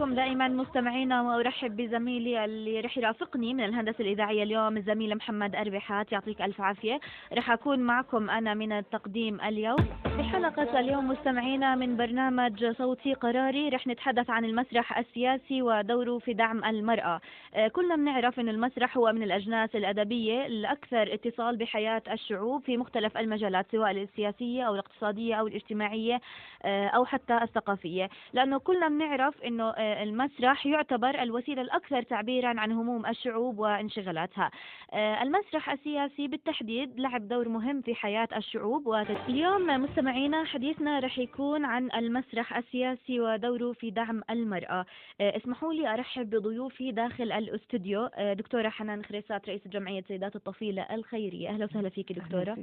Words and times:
بكم 0.00 0.14
دائما 0.14 0.48
مستمعينا 0.48 1.22
وأرحب 1.22 1.76
بزميلي 1.76 2.44
اللي 2.44 2.80
رح 2.80 2.98
يرافقني 2.98 3.54
من 3.54 3.64
الهندسة 3.64 4.00
الإذاعية 4.00 4.42
اليوم 4.42 4.76
الزميل 4.76 5.16
محمد 5.16 5.56
أربحات 5.56 6.12
يعطيك 6.12 6.42
ألف 6.42 6.60
عافية. 6.60 7.00
رح 7.32 7.50
أكون 7.50 7.78
معكم 7.78 8.30
أنا 8.30 8.54
من 8.54 8.72
التقديم 8.72 9.40
اليوم. 9.40 9.76
في 10.16 10.22
حلقة 10.22 10.80
اليوم 10.80 11.08
مستمعينا 11.08 11.74
من 11.74 11.96
برنامج 11.96 12.64
صوتي 12.70 13.14
قراري 13.14 13.68
رح 13.68 13.86
نتحدث 13.86 14.30
عن 14.30 14.44
المسرح 14.44 14.98
السياسي 14.98 15.62
ودوره 15.62 16.18
في 16.18 16.32
دعم 16.32 16.64
المرأة. 16.64 17.20
آه، 17.54 17.68
كلنا 17.68 17.96
بنعرف 17.96 18.40
إن 18.40 18.48
المسرح 18.48 18.96
هو 18.96 19.12
من 19.12 19.22
الأجناس 19.22 19.76
الأدبية 19.76 20.46
الأكثر 20.46 21.14
اتصال 21.14 21.56
بحياة 21.56 22.02
الشعوب 22.12 22.62
في 22.62 22.76
مختلف 22.76 23.18
المجالات 23.18 23.66
سواء 23.72 23.90
السياسية 23.90 24.62
أو 24.62 24.74
الاقتصادية 24.74 25.34
أو 25.34 25.46
الاجتماعية 25.46 26.20
آه، 26.64 26.86
أو 26.86 27.04
حتى 27.04 27.38
الثقافية. 27.42 28.08
لأنه 28.32 28.58
كلنا 28.58 28.88
بنعرف 28.88 29.42
إنه 29.42 29.70
آه، 29.70 29.89
المسرح 30.02 30.66
يعتبر 30.66 31.22
الوسيلة 31.22 31.62
الأكثر 31.62 32.02
تعبيرا 32.02 32.60
عن 32.60 32.72
هموم 32.72 33.06
الشعوب 33.06 33.58
وانشغالاتها. 33.58 34.50
آه، 34.92 35.22
المسرح 35.22 35.70
السياسي 35.70 36.28
بالتحديد 36.28 37.00
لعب 37.00 37.28
دور 37.28 37.48
مهم 37.48 37.82
في 37.82 37.94
حياة 37.94 38.28
الشعوب. 38.36 38.86
واليوم 38.86 39.66
مستمعينا 39.66 40.44
حديثنا 40.44 40.98
رح 40.98 41.18
يكون 41.18 41.64
عن 41.64 41.88
المسرح 41.96 42.56
السياسي 42.56 43.20
ودوره 43.20 43.72
في 43.72 43.90
دعم 43.90 44.22
المرأة. 44.30 44.84
آه، 45.20 45.36
اسمحوا 45.36 45.72
لي 45.72 45.94
أرحب 45.94 46.30
بضيوفي 46.30 46.92
داخل 46.92 47.32
الاستوديو. 47.32 48.08
آه، 48.14 48.32
دكتورة 48.32 48.68
حنان 48.68 49.04
خريسات 49.04 49.48
رئيس 49.48 49.68
جمعية 49.68 50.04
سيدات 50.08 50.36
الطفيله 50.36 50.82
الخيرية. 50.82 51.48
أهلا 51.48 51.64
وسهلا 51.64 51.88
فيك 51.88 52.12
دكتورة. 52.12 52.56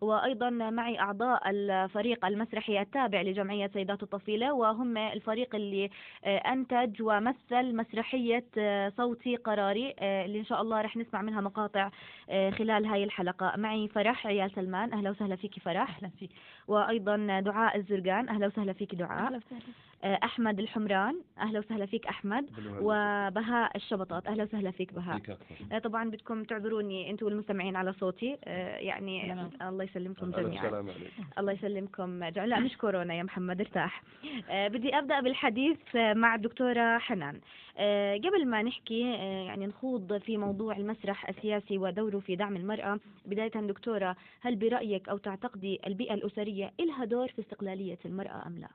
وأيضا 0.00 0.50
معي 0.50 1.00
أعضاء 1.00 1.50
الفريق 1.50 2.24
المسرحي 2.26 2.80
التابع 2.80 3.22
لجمعية 3.22 3.70
سيدات 3.74 4.02
الطفيلة 4.02 4.52
وهم 4.54 4.96
الفريق 4.96 5.54
اللي 5.54 5.90
آه، 6.24 6.38
انتج 6.72 7.02
ومثل 7.02 7.76
مسرحية 7.76 8.44
آه، 8.58 8.92
صوتي 8.96 9.36
قراري 9.36 9.94
آه، 9.98 10.24
اللي 10.24 10.38
إن 10.38 10.44
شاء 10.44 10.62
الله 10.62 10.80
رح 10.80 10.96
نسمع 10.96 11.22
منها 11.22 11.40
مقاطع 11.40 11.90
آه، 12.30 12.50
خلال 12.50 12.86
هاي 12.86 13.04
الحلقة. 13.04 13.52
معي 13.56 13.88
فرح 13.88 14.26
عيال 14.26 14.50
سلمان. 14.54 14.92
أهلا 14.92 15.10
وسهلا 15.10 15.36
فيكي 15.36 15.60
فرح. 15.60 15.96
أهلا 15.96 16.10
فيك. 16.18 16.30
وأيضا 16.68 17.40
دعاء 17.40 17.76
الزرقان. 17.76 18.28
أهلا 18.28 18.46
وسهلا 18.46 18.72
فيكي 18.72 18.96
دعاء. 18.96 19.26
أهلا 19.26 19.36
وسهلا. 19.36 19.62
أحمد 20.04 20.58
الحمران. 20.58 21.20
أهلا 21.38 21.58
وسهلا 21.58 21.86
فيك 21.86 22.06
أحمد. 22.06 22.50
وبهاء 22.80 23.76
الشبطات 23.76 24.26
أهلا 24.26 24.42
وسهلا 24.42 24.70
فيك 24.70 24.94
بهاء. 24.94 25.20
آه، 25.72 25.78
طبعا 25.78 26.10
بدكم 26.10 26.44
تعذروني 26.44 27.10
أنتم 27.10 27.26
والمستمعين 27.26 27.76
على 27.76 27.92
صوتي. 27.92 28.38
آه، 28.44 28.76
يعني. 28.76 29.32
الله 29.62 29.84
يسلمكم 29.84 30.30
جميعا. 30.30 30.84
الله 31.38 31.52
يسلمكم 31.52 32.24
جميعا. 32.28 32.46
لا 32.46 32.60
مش 32.60 32.76
كورونا 32.76 33.14
يا 33.14 33.22
محمد 33.22 33.60
ارتاح. 33.60 34.02
آه، 34.50 34.68
بدي 34.68 34.98
أبدأ 34.98 35.20
بالحديث 35.20 35.78
مع 35.94 36.34
الدكتورة 36.34 36.98
حنان. 36.98 37.40
قبل 38.24 38.46
ما 38.46 38.62
نحكي 38.62 39.00
يعني 39.46 39.66
نخوض 39.66 40.18
في 40.18 40.36
موضوع 40.36 40.76
المسرح 40.76 41.28
السياسي 41.28 41.78
ودوره 41.78 42.18
في 42.18 42.36
دعم 42.36 42.56
المرأة 42.56 42.98
بداية 43.26 43.48
دكتورة 43.48 44.16
هل 44.40 44.56
برأيك 44.56 45.08
أو 45.08 45.18
تعتقدي 45.18 45.80
البيئة 45.86 46.14
الأسرية 46.14 46.72
لها 46.80 47.04
دور 47.04 47.28
في 47.28 47.40
استقلالية 47.40 47.98
المرأة 48.04 48.46
أم 48.46 48.58
لا؟ 48.58 48.68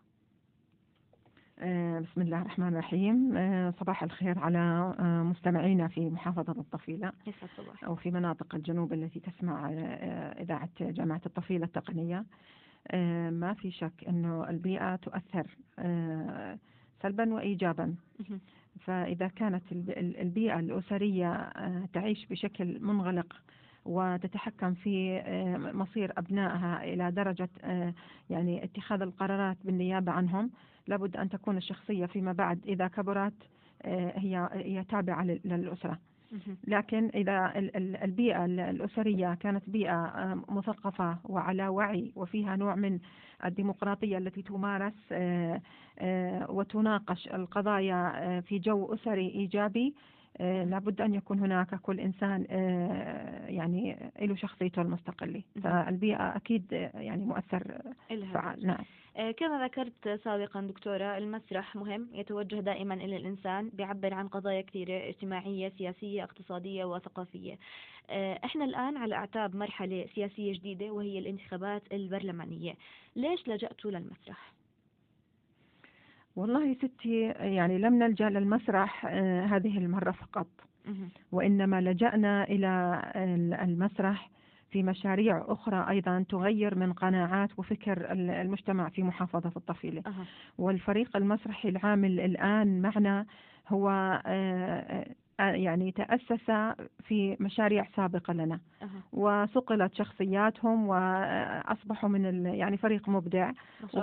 آه، 1.60 2.00
بسم 2.00 2.22
الله 2.22 2.42
الرحمن 2.42 2.68
الرحيم. 2.68 3.38
آه، 3.38 3.74
صباح 3.80 4.04
الخير 4.04 4.40
على 4.40 4.58
آه، 5.00 5.24
مستمعينا 5.24 5.88
في 5.88 6.10
محافظة 6.10 6.52
الطفيلة 6.62 7.12
أو 7.84 7.96
في 7.96 8.12
مناطق 8.12 8.56
الجنوب 8.56 8.94
التي 8.94 9.20
تسمع 9.20 9.70
إذاعة 10.40 10.70
جامعة 10.82 11.22
الطفيلة 11.26 11.66
التقنية. 11.66 12.26
ما 13.30 13.54
في 13.60 13.72
شك 13.72 14.04
أنه 14.08 14.50
البيئة 14.50 14.96
تؤثر 14.96 15.48
سلبا 17.04 17.34
وإيجابا. 17.34 17.96
فإذا 18.80 19.28
كانت 19.28 19.64
الب- 19.72 19.90
ال- 19.90 20.18
البيئة 20.18 20.60
الأسرية 20.60 21.50
تعيش 21.94 22.26
بشكل 22.26 22.80
منغلق 22.82 23.36
وتتحكم 23.88 24.74
في 24.74 25.18
آه، 25.26 25.58
مصير 25.58 26.12
أبنائها 26.18 26.84
إلى 26.84 27.12
درجة 27.12 27.50
آه، 27.64 27.94
يعني 28.30 28.64
اتخاذ 28.64 29.02
القرارات 29.02 29.58
بالنيابة 29.64 30.12
عنهم 30.12 30.52
لابد 30.88 31.18
أن 31.18 31.30
تكون 31.30 31.58
الشخصية 31.58 32.06
فيما 32.06 32.34
بعد 32.34 32.60
إذا 32.68 32.88
كبرت 32.88 33.34
آه، 33.86 34.14
هي 34.20 34.50
هي 34.54 34.84
تابعة 34.84 35.24
لل- 35.24 35.42
للأسرة. 35.46 35.98
لكن 36.68 37.10
إذا 37.16 37.54
ال- 37.56 37.76
ال- 37.78 37.96
البيئة 38.04 38.46
ال- 38.46 38.60
الأسرية 38.60 39.34
كانت 39.36 39.70
بيئة 39.70 40.36
مثقفة 40.50 41.18
وعلى 41.26 41.68
وعي 41.68 42.12
وفيها 42.16 42.56
نوع 42.56 42.76
من 42.76 43.00
الديمقراطية 43.46 44.18
التي 44.18 44.42
تمارس 44.42 44.94
وتناقش 46.50 47.28
القضايا 47.28 48.42
في 48.42 48.60
جو 48.60 48.94
أسري 48.94 49.30
إيجابي 49.30 49.94
لابد 50.40 51.02
أن 51.02 51.14
يكون 51.14 51.40
هناك 51.40 51.76
كل 51.76 52.00
إنسان 52.00 52.46
آه، 52.50 53.48
يعني 53.48 54.12
له 54.22 54.36
شخصيته 54.36 54.82
المستقلة. 54.82 55.44
فالبيئة 55.64 56.36
أكيد 56.36 56.74
آه، 56.74 57.00
يعني 57.00 57.26
مؤثر 57.26 57.82
فعال. 58.34 58.68
نعم 58.68 58.84
آه، 59.18 59.32
كما 59.32 59.64
ذكرت 59.66 60.22
سابقا 60.24 60.62
دكتورة 60.62 61.18
المسرح 61.18 61.76
مهم 61.76 62.08
يتوجه 62.14 62.56
دائما 62.56 62.94
إلى 62.94 63.18
الإنسان 63.18 63.70
بيعبر 63.70 64.14
عن 64.14 64.28
قضايا 64.28 64.62
كثيرة 64.62 65.10
اجتماعية 65.10 65.74
سياسية 65.78 66.24
اقتصادية 66.24 66.86
وثقافية 66.86 67.58
آه، 68.10 68.40
إحنا 68.46 68.66
الآن 68.66 68.98
على 68.98 69.16
أعتاب 69.16 69.56
مرحلة 69.56 70.06
سياسية 70.16 70.54
جديدة 70.54 70.92
وهي 70.92 71.20
الانتخابات 71.20 71.84
البرلمانية 71.94 72.74
ليش 73.16 73.48
لجأتوا 73.48 73.92
للمسرح؟ 73.92 74.54
والله 76.38 76.74
ستي 76.74 77.20
يعني 77.40 77.78
لم 77.78 78.04
نلجأ 78.04 78.30
للمسرح 78.30 79.06
آه، 79.10 79.46
هذه 79.46 79.78
المرة 79.78 80.12
فقط. 80.12 80.48
وإنما 81.32 81.82
لجأنا 81.82 82.44
إلى 82.44 83.02
ال- 83.16 83.54
المسرح 83.54 84.30
في 84.72 84.84
مشاريع 84.84 85.46
أخرى 85.48 85.86
أيضا 85.90 86.26
تغير 86.30 86.76
من 86.76 86.94
قناعات 86.94 87.50
وفكر 87.60 88.12
ال- 88.12 88.30
المجتمع 88.30 88.90
في 88.90 89.04
محافظة 89.04 89.52
الطفيلة. 89.58 90.02
والفريق 90.58 91.18
المسرحي 91.18 91.70
العامل 91.70 92.20
الآن 92.20 92.82
معنا 92.82 93.26
هو 93.68 93.90
آه، 93.90 94.22
آه، 94.26 95.08
يعني 95.40 95.92
تأسس 95.92 96.52
في 97.04 97.38
مشاريع 97.40 97.88
سابقة 97.96 98.34
لنا. 98.34 98.60
وصقلت 99.14 99.94
شخصياتهم 99.94 100.88
وأصبحوا 100.88 102.10
من 102.10 102.26
ال- 102.26 102.46
يعني 102.56 102.78
فريق 102.78 103.10
مبدع 103.10 103.52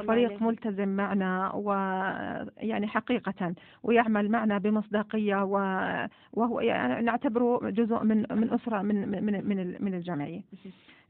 وفريق. 0.02 0.28
ملتزم 0.42 0.88
معنا 0.88 1.52
ويعني 1.54 2.86
حقيقة 2.86 3.54
ويعمل 3.82 4.30
معنا 4.30 4.58
بمصداقية 4.58 5.44
و- 5.44 6.06
وهو 6.32 6.60
يعني 6.60 7.04
نعتبره 7.04 7.70
جزء 7.70 8.02
من 8.04 8.26
من 8.30 8.50
أسرة 8.52 8.82
من 8.82 9.24
من 9.24 9.44
من 9.48 9.76
من 9.84 9.94
الجمعية. 9.94 10.40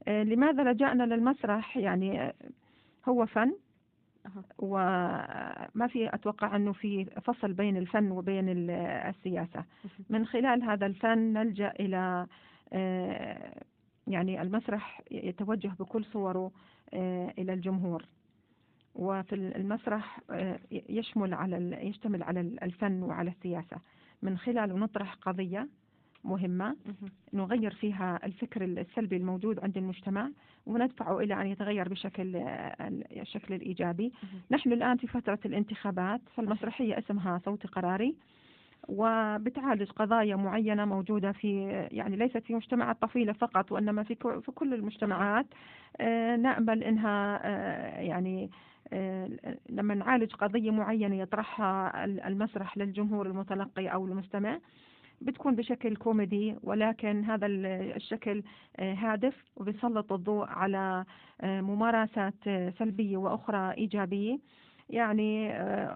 آه، 0.07 0.23
لماذا 0.23 0.63
لجأنا 0.71 1.03
للمسرح؟ 1.03 1.77
يعني 1.77 2.21
آه، 2.21 2.33
هو 3.09 3.25
فن. 3.25 3.53
وما 4.57 5.87
في 5.89 6.09
أتوقع 6.15 6.55
أنه 6.55 6.73
في 6.73 7.05
فصل 7.05 7.53
بين 7.53 7.77
الفن 7.77 8.11
وبين 8.11 8.49
ال- 8.49 8.69
السياسة. 9.09 9.63
من 10.09 10.25
خلال 10.25 10.63
هذا 10.63 10.85
الفن 10.85 11.17
نلجأ 11.33 11.73
إلى 11.79 12.27
آه، 12.73 13.63
يعني 14.07 14.41
المسرح 14.41 15.01
يتوجه 15.11 15.71
بكل 15.79 16.05
صوره 16.05 16.51
آه، 16.93 17.33
إلى 17.37 17.53
الجمهور 17.53 18.05
وفي 18.95 19.35
المسرح 19.35 20.19
آه، 20.31 20.59
يشمل 20.71 21.33
على 21.33 21.57
يشتمل 21.87 22.23
على 22.23 22.39
الفن 22.39 23.03
وعلى 23.03 23.29
السياسة 23.29 23.77
من 24.21 24.37
خلاله 24.37 24.75
نطرح 24.77 25.13
قضية 25.13 25.67
مهمة 26.23 26.65
مهم. 26.85 27.09
نغير 27.33 27.73
فيها 27.73 28.19
الفكر 28.23 28.63
السلبي 28.63 29.17
الموجود 29.17 29.59
عند 29.59 29.77
المجتمع 29.77 30.29
وندفعه 30.65 31.19
إلى 31.19 31.41
أن 31.41 31.47
يتغير 31.47 31.89
بشكل 31.89 32.35
الشكل 33.21 33.53
الإيجابي. 33.53 34.11
نحن 34.51 34.73
الآن 34.73 34.97
في 34.97 35.07
فترة 35.07 35.39
الانتخابات 35.45 36.21
فالمسرحية 36.35 36.97
اسمها 36.99 37.41
صوت 37.45 37.67
قراري 37.67 38.15
وبتعالج 38.87 39.89
قضايا 39.91 40.35
معينة 40.35 40.85
موجودة 40.85 41.31
في 41.31 41.63
يعني 41.91 42.15
ليست 42.15 42.37
في 42.37 42.55
مجتمع 42.55 42.91
الطفيلة 42.91 43.33
فقط 43.33 43.71
وإنما 43.71 44.03
في 44.03 44.15
في 44.15 44.51
كل 44.51 44.73
المجتمعات. 44.73 45.45
آه، 46.01 46.35
نأمل 46.35 46.83
إنها 46.83 47.39
آه، 47.43 48.01
يعني 48.01 48.49
آه، 48.93 49.29
لما 49.69 49.93
نعالج 49.95 50.31
قضية 50.33 50.71
معينة 50.71 51.15
يطرحها 51.15 52.05
ال- 52.05 52.19
المسرح 52.21 52.77
للجمهور 52.77 53.27
المتلقي 53.27 53.87
أو 53.87 54.05
المستمع 54.05 54.57
بتكون 55.25 55.55
بشكل 55.55 55.95
كوميدي 55.95 56.55
ولكن 56.63 57.23
هذا 57.23 57.45
ال- 57.45 57.65
الشكل 57.95 58.43
آه، 58.77 58.93
هادف 58.93 59.43
وبيسلط 59.55 60.13
الضوء 60.13 60.45
على 60.47 61.05
آه، 61.41 61.61
ممارسات 61.61 62.33
آه، 62.47 62.69
سلبية 62.79 63.17
وأخرى 63.17 63.71
إيجابية. 63.77 64.39
يعني 64.89 65.53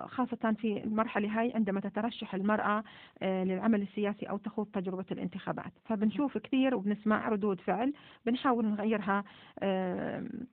خاصة 0.08 0.56
في 0.58 0.84
المرحلة 0.84 1.40
هاي 1.40 1.52
عندما 1.56 1.80
تترشح 1.80 2.36
المرأة 2.36 2.84
للعمل 3.22 3.81
السياسي 3.81 4.26
أو 4.26 4.38
تخوض 4.38 4.68
تجربة 4.74 5.06
الانتخابات. 5.12 5.72
فبنشوف 5.86 6.38
كثير 6.38 6.75
وبنسمع 6.75 7.30
ردود 7.30 7.62
فعل 7.62 7.94
بنحاول 8.25 8.66
نغيرها 8.66 9.24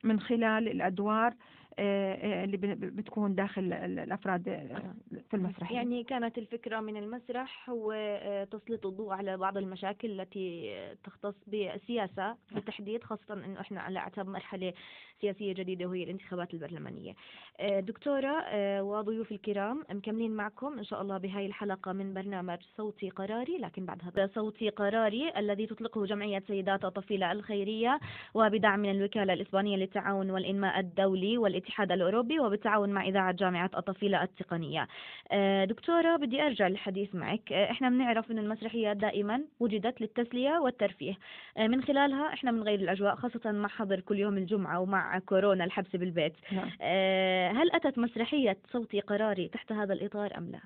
من 0.05 0.20
خلال 0.20 0.69
الأدوار 0.69 1.34
اللي 1.78 2.56
ب- 2.56 2.96
بتكون 2.96 3.34
داخل 3.34 3.73
ال- 3.73 3.99
الأفراد 3.99 4.49
أها. 4.49 4.94
في 5.31 5.34
المسرح 5.37 5.73
يعني 5.73 6.05
كانت 6.05 6.38
الفكرة 6.38 6.81
من 6.81 6.96
المسرح 6.96 7.70
هو 7.70 7.93
آه، 7.96 8.44
تسليط 8.44 8.87
الضوء 8.87 9.12
على 9.12 9.37
بعض 9.37 9.56
المشاكل 9.56 10.20
التي 10.20 10.75
آه، 10.75 10.96
تختص 11.05 11.34
بالسياسة 11.46 12.37
بالتحديد 12.52 13.05
خاصة 13.05 13.34
أنه 13.34 13.61
إحنا 13.61 13.81
على 13.81 13.99
أعتاب 13.99 14.28
مرحلة 14.28 14.73
سياسية 15.20 15.52
جديدة 15.52 15.87
وهي 15.87 16.05
الانتخابات 16.05 16.55
البرلمانية 16.55 17.14
آه، 17.61 17.81
دكتورة 17.81 18.40
آه، 18.49 18.82
وضيوف 18.82 19.32
الكرام 19.32 19.84
مكملين 19.90 20.31
معكم 20.31 20.79
إن 20.79 20.84
شاء 20.84 21.02
الله 21.02 21.19
بهاي 21.19 21.46
الحلقة 21.46 21.93
من 21.93 22.14
برنامج 22.14 22.58
صوتي 22.76 23.11
قراري 23.11 23.58
لكن 23.58 23.87
بعد 23.87 24.02
هذا 24.05 24.31
صوتي 24.34 24.69
قراري 24.69 25.32
الذي 25.37 25.67
تطلقه 25.67 26.05
جمعية 26.06 26.43
سيدات 26.46 26.84
الطفيلة 26.84 27.32
الخيرية 27.32 27.99
وبدعم 28.34 28.81
من 28.81 28.90
الوكالة 28.90 29.32
الإسبانية 29.32 29.76
للتعاون 29.76 30.31
والإنماء 30.31 30.81
الدولي 30.81 31.38
والاتحاد 31.66 31.92
الأوروبي 31.92 32.40
وبالتعاون 32.40 32.88
مع 32.88 33.04
إذاعة 33.04 33.32
جامعة 33.32 33.70
الطفيلة 33.76 34.22
التقنية. 34.22 34.88
آه، 35.32 35.64
دكتورة 35.64 36.16
بدي 36.16 36.42
أرجع 36.42 36.68
للحديث 36.68 37.14
معك. 37.14 37.52
آه، 37.52 37.70
إحنا 37.70 37.90
بنعرف 37.90 38.30
أن 38.30 38.38
المسرحيات 38.38 38.96
دائما 38.96 39.42
وجدت 39.60 40.00
للتسلية 40.00 40.58
والترفيه. 40.58 41.14
آه، 41.56 41.66
من 41.66 41.82
خلالها 41.82 42.32
إحنا 42.32 42.52
بنغير 42.52 42.80
الأجواء 42.80 43.14
خاصة 43.14 43.52
مع 43.52 43.68
حظر 43.68 44.00
كل 44.00 44.18
يوم 44.18 44.36
الجمعة 44.36 44.80
ومع 44.80 45.18
كورونا 45.18 45.64
الحبس 45.64 45.96
بالبيت. 45.96 46.32
نعم. 46.52 46.68
هل 47.56 47.70
أتت 47.72 47.98
مسرحية 47.98 48.56
صوتي 48.72 49.00
قراري 49.00 49.48
تحت 49.48 49.72
هذا 49.72 49.92
الإطار 49.92 50.38
أم 50.38 50.50
لا؟ 50.50 50.60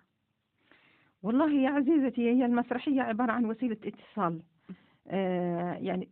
والله 1.22 1.52
يا 1.52 1.70
عزيزتي 1.70 2.30
هي 2.30 2.44
المسرحية 2.44 3.02
عبارة 3.02 3.32
عن 3.32 3.44
وسيلة 3.44 3.76
اتصال. 3.84 4.42
يعني 5.06 6.08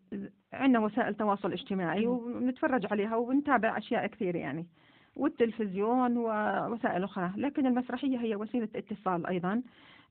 عندنا 0.53 0.79
وسائل 0.79 1.15
تواصل 1.15 1.53
اجتماعي. 1.53 2.07
ونتفرج 2.07 2.87
عليها 2.93 3.17
ونتابع 3.17 3.79
أشياء 3.79 4.07
كثير 4.07 4.37
يعني 4.37 4.67
والتلفزيون 5.17 6.17
ووسائل 6.17 7.05
أخرى 7.05 7.33
لكن 7.37 7.67
المسرحية 7.67 8.19
هي 8.19 8.37
وسيلة 8.37 8.69
اتصال 8.77 9.27
أيضا 9.27 9.63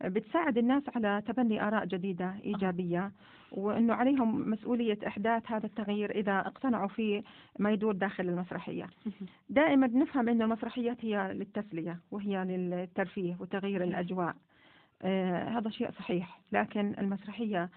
بتساعد 0.03 0.57
الناس 0.57 0.83
على 0.95 1.23
تبني 1.27 1.67
آراء 1.67 1.85
جديدة 1.85 2.33
إيجابية 2.45 3.11
وأنه 3.51 3.93
عليهم 3.93 4.49
مسؤولية 4.49 4.97
إحداث 5.07 5.51
هذا 5.51 5.65
التغيير 5.65 6.11
إذا 6.11 6.39
اقتنعوا 6.39 6.87
في 6.87 7.23
ما 7.59 7.71
يدور 7.71 7.93
داخل 7.93 8.29
المسرحية 8.29 8.87
دائما 9.49 9.87
نفهم 9.87 10.29
أن 10.29 10.41
المسرحيات 10.41 11.05
هي 11.05 11.33
للتسلية 11.33 11.99
وهي 12.11 12.43
للترفيه 12.43 13.37
وتغيير. 13.39 13.83
الأجواء 13.83 14.35
آه 15.01 15.43
هذا 15.49 15.69
شيء 15.69 15.91
صحيح 15.91 16.39
لكن 16.51 16.95
المسرحية 16.99 17.63
آه 17.63 17.69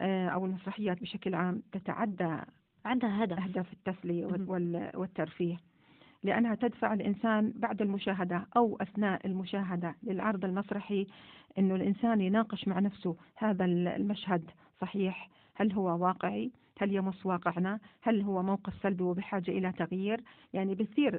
أو 0.00 0.44
المسرحيات 0.46 1.00
بشكل 1.00 1.34
عام 1.34 1.62
تتعدى 1.72 2.36
عندها 2.84 3.24
هدف. 3.24 3.38
أهداف 3.38 3.72
التسلية 3.72 4.26
والترفيه. 4.94 5.56
لأنها 6.22 6.54
تدفع 6.54 6.92
الإنسان 6.94 7.52
بعد 7.56 7.82
المشاهدة 7.82 8.46
أو 8.56 8.76
أثناء 8.80 9.26
المشاهدة 9.26 9.94
للعرض 10.02 10.44
المسرحي 10.44 11.06
أنه 11.58 11.74
الإنسان 11.74 12.20
يناقش 12.20 12.68
مع 12.68 12.78
نفسه 12.78 13.16
هذا 13.36 13.64
ال- 13.64 13.88
المشهد 13.88 14.50
صحيح؟ 14.80 15.28
هل 15.54 15.72
هو 15.72 16.04
واقعي؟ 16.06 16.50
هل 16.78 16.94
يمس 16.94 17.26
واقعنا 17.26 17.78
هل 18.02 18.20
هو 18.22 18.42
موقف 18.42 18.72
سلبي 18.82 19.02
وبحاجة 19.04 19.50
إلى 19.50 19.72
تغيير؟ 19.72 20.20
يعني 20.52 20.74
بتصير 20.74 21.16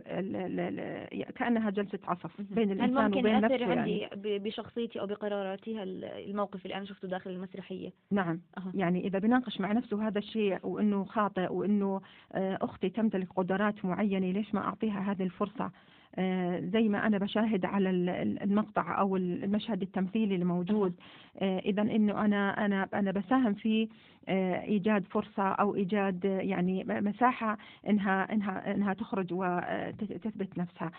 كأنها 1.35 1.69
جلسة 1.69 1.99
عصف 2.07 2.41
بين 2.41 2.71
الإنسان 2.71 3.17
وبين 3.17 3.41
نفسه 3.41 3.55
يعني. 3.55 4.05
عندي 4.11 4.39
بشخصيتي 4.39 4.99
أو 4.99 5.05
بقراراتي 5.05 5.83
الموقف 5.83 6.65
اللي 6.65 6.75
أنا 6.77 6.85
شفته 6.85 7.07
داخل 7.07 7.29
المسرحية؟ 7.29 7.89
نعم. 8.11 8.41
أها. 8.57 8.71
يعني 8.73 9.07
إذا 9.07 9.19
بناقش 9.19 9.61
مع 9.61 9.71
نفسه 9.71 10.07
هذا 10.07 10.19
الشيء 10.19 10.59
وإنه 10.63 11.03
خاطئ 11.05 11.53
وإنه 11.53 12.01
آه، 12.33 12.57
أختي 12.61 12.89
تمتلك 12.89 13.27
قدرات 13.35 13.85
معينة 13.85 14.31
ليش 14.31 14.53
ما 14.53 14.59
أعطيها 14.61 15.11
هذه 15.11 15.23
الفرصة؟ 15.23 15.71
آه، 16.17 16.59
زي 16.59 16.89
ما 16.89 17.07
أنا 17.07 17.17
بشاهد 17.17 17.65
على 17.65 17.89
ال- 17.89 18.09
ال- 18.09 18.43
المقطع 18.43 18.99
أو 18.99 19.15
المشهد 19.17 19.81
التمثيلي 19.81 20.35
الموجود. 20.35 20.93
إذا 21.41 21.81
إنه 21.81 22.25
أنا 22.25 22.65
أنا 22.65 22.87
أنا 22.93 23.11
بساهم 23.11 23.53
في 23.53 23.89
آه، 24.30 24.62
إيجاد 24.62 25.06
فرصة 25.07 25.44
أو 25.48 25.75
إيجاد 25.75 26.25
آه، 26.25 26.39
يعني 26.39 26.83
م- 26.83 27.04
مساحة 27.07 27.57
إنها 27.89 28.33
إنها 28.33 28.72
إنها 28.75 28.94
تخرج 28.94 29.33
وتثبت 29.33 30.57
نفسها 30.57 30.92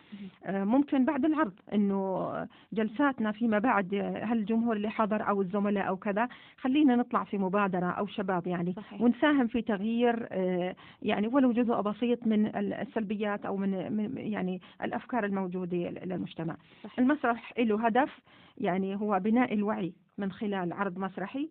آه، 0.47 0.65
ممكن 0.65 1.05
بعد 1.05 1.25
العرض 1.25 1.53
إنه 1.75 2.31
جلساتنا 2.73 3.33
فيما 3.33 3.59
بعد 3.59 3.95
هل 4.23 4.39
الجمهور 4.39 4.77
اللي 4.77 4.91
حضر 4.91 5.29
أو 5.29 5.41
الزملاء 5.43 5.89
أو 5.89 5.97
كذا 5.97 6.29
خلينا 6.61 6.97
نطلع 6.97 7.25
في 7.25 7.39
مبادرة 7.39 7.87
أو 7.87 8.07
شباب 8.07 8.47
يعني 8.47 8.73
صحيح. 8.73 9.01
ونساهم 9.01 9.47
في 9.47 9.63
تغيير 9.63 10.27
آه، 10.31 10.75
يعني 11.03 11.27
ولو 11.29 11.53
جزء 11.53 11.81
بسيط 11.81 12.27
من 12.27 12.47
ال- 12.47 12.73
السلبيات 12.75 13.47
أو 13.47 13.57
من 13.57 13.73
يعني 14.17 14.61
الأفكار 14.83 15.25
الموجودة 15.25 15.77
للمجتمع 15.77 16.57
صحيح. 16.85 16.99
المسرح 16.99 17.53
له 17.59 17.87
هدف 17.87 18.19
يعني 18.59 18.97
هو 18.97 19.21
بناء 19.25 19.55
الوعي 19.55 19.93
من 20.19 20.33
خلال 20.33 20.73
عرض 20.73 20.99
مسرحي 20.99 21.49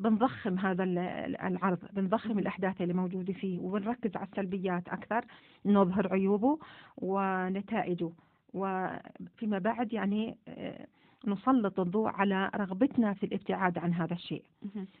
بنضخم 0.00 0.58
هذا 0.58 0.84
ال- 0.84 0.98
العرض 1.42 1.78
بنضخم 1.92 2.38
الأحداث 2.38 2.80
اللي 2.80 2.94
موجودة 2.94 3.32
فيه 3.32 3.58
وبنركز 3.58 4.16
على 4.16 4.26
السلبيات 4.26 4.88
أكثر 4.88 5.24
نظهر 5.66 6.12
عيوبه 6.12 6.58
ونتائجه. 6.98 8.10
وفيما 8.54 9.58
بعد 9.58 9.92
يعني 9.92 10.36
آه، 10.48 10.86
نسلط 11.28 11.80
الضوء 11.80 12.08
على 12.08 12.50
رغبتنا 12.56 13.14
في 13.14 13.26
الابتعاد 13.26 13.78
عن 13.78 13.92
هذا 13.94 14.14
الشيء. 14.14 14.42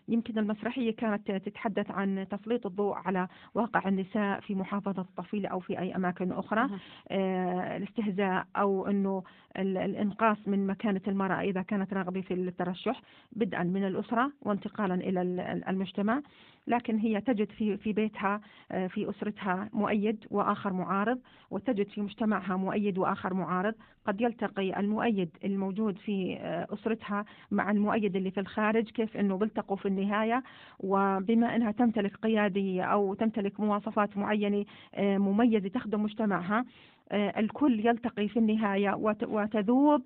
يمكن 0.08 0.38
المسرحية 0.38 0.96
كانت 0.96 1.30
تتحدث 1.32 1.90
عن 1.90 2.26
تسليط 2.30 2.66
الضوء 2.66 2.94
على 2.94 3.28
واقع 3.54 3.88
النساء 3.88 4.40
في 4.40 4.54
محافظة 4.54 5.02
الطفيلة 5.02 5.48
أو 5.48 5.60
في 5.60 5.78
أي 5.78 5.96
أماكن 5.96 6.32
أخرى. 6.32 6.68
آه، 7.10 7.76
الاستهزاء 7.76 8.46
أو 8.56 8.86
أنه 8.86 9.22
ال- 9.58 9.76
الإنقاص 9.78 10.38
من 10.48 10.66
مكانة 10.66 11.00
المرأة 11.08 11.40
إذا 11.40 11.62
كانت 11.62 11.92
راغبة 11.94 12.20
في 12.20 12.34
الترشح 12.34 13.02
بدءا 13.32 13.62
من 13.62 13.84
الأسرة 13.86 14.30
وانتقالا 14.42 14.94
إلى 14.94 15.22
ال- 15.22 15.40
ال- 15.40 15.68
المجتمع 15.68 16.20
لكن 16.66 16.98
هي 16.98 17.20
تجد 17.20 17.50
في 17.50 17.76
في 17.76 17.92
بيتها 17.92 18.40
آه، 18.72 18.86
في 18.86 19.10
أسرتها 19.10 19.68
مؤيد 19.72 20.24
وآخر 20.30 20.72
معارض 20.72 21.18
وتجد 21.50 21.88
في 21.88 22.00
مجتمعها 22.00 22.56
مؤيد 22.56 22.98
وآخر 22.98 23.34
معارض. 23.34 23.74
قد 24.06 24.20
يلتقي 24.20 24.80
المؤيد 24.80 25.30
الموجود 25.44 25.98
في 25.98 26.36
آه، 26.40 26.66
أسرتها 26.74 27.24
مع 27.50 27.70
المؤيد 27.70 28.16
اللي 28.16 28.30
في 28.30 28.40
الخارج 28.40 28.90
كيف 28.90 29.16
أنه 29.16 29.36
بيلتقوا 29.36 29.76
في 29.76 29.88
النهاية. 29.88 30.42
وبما 30.80 31.56
أنها 31.56 31.70
تمتلك 31.70 32.16
قيادية 32.16 32.82
أو 32.82 33.14
تمتلك 33.14 33.60
مواصفات 33.60 34.16
معينة 34.16 34.64
آه، 34.94 35.18
مميزة 35.18 35.68
تخدم 35.68 36.02
مجتمعها 36.02 36.64
الكل 37.12 37.86
يلتقي 37.86 38.28
في 38.28 38.38
النهاية 38.38 38.94
وت- 38.94 39.24
وتذوب 39.28 40.02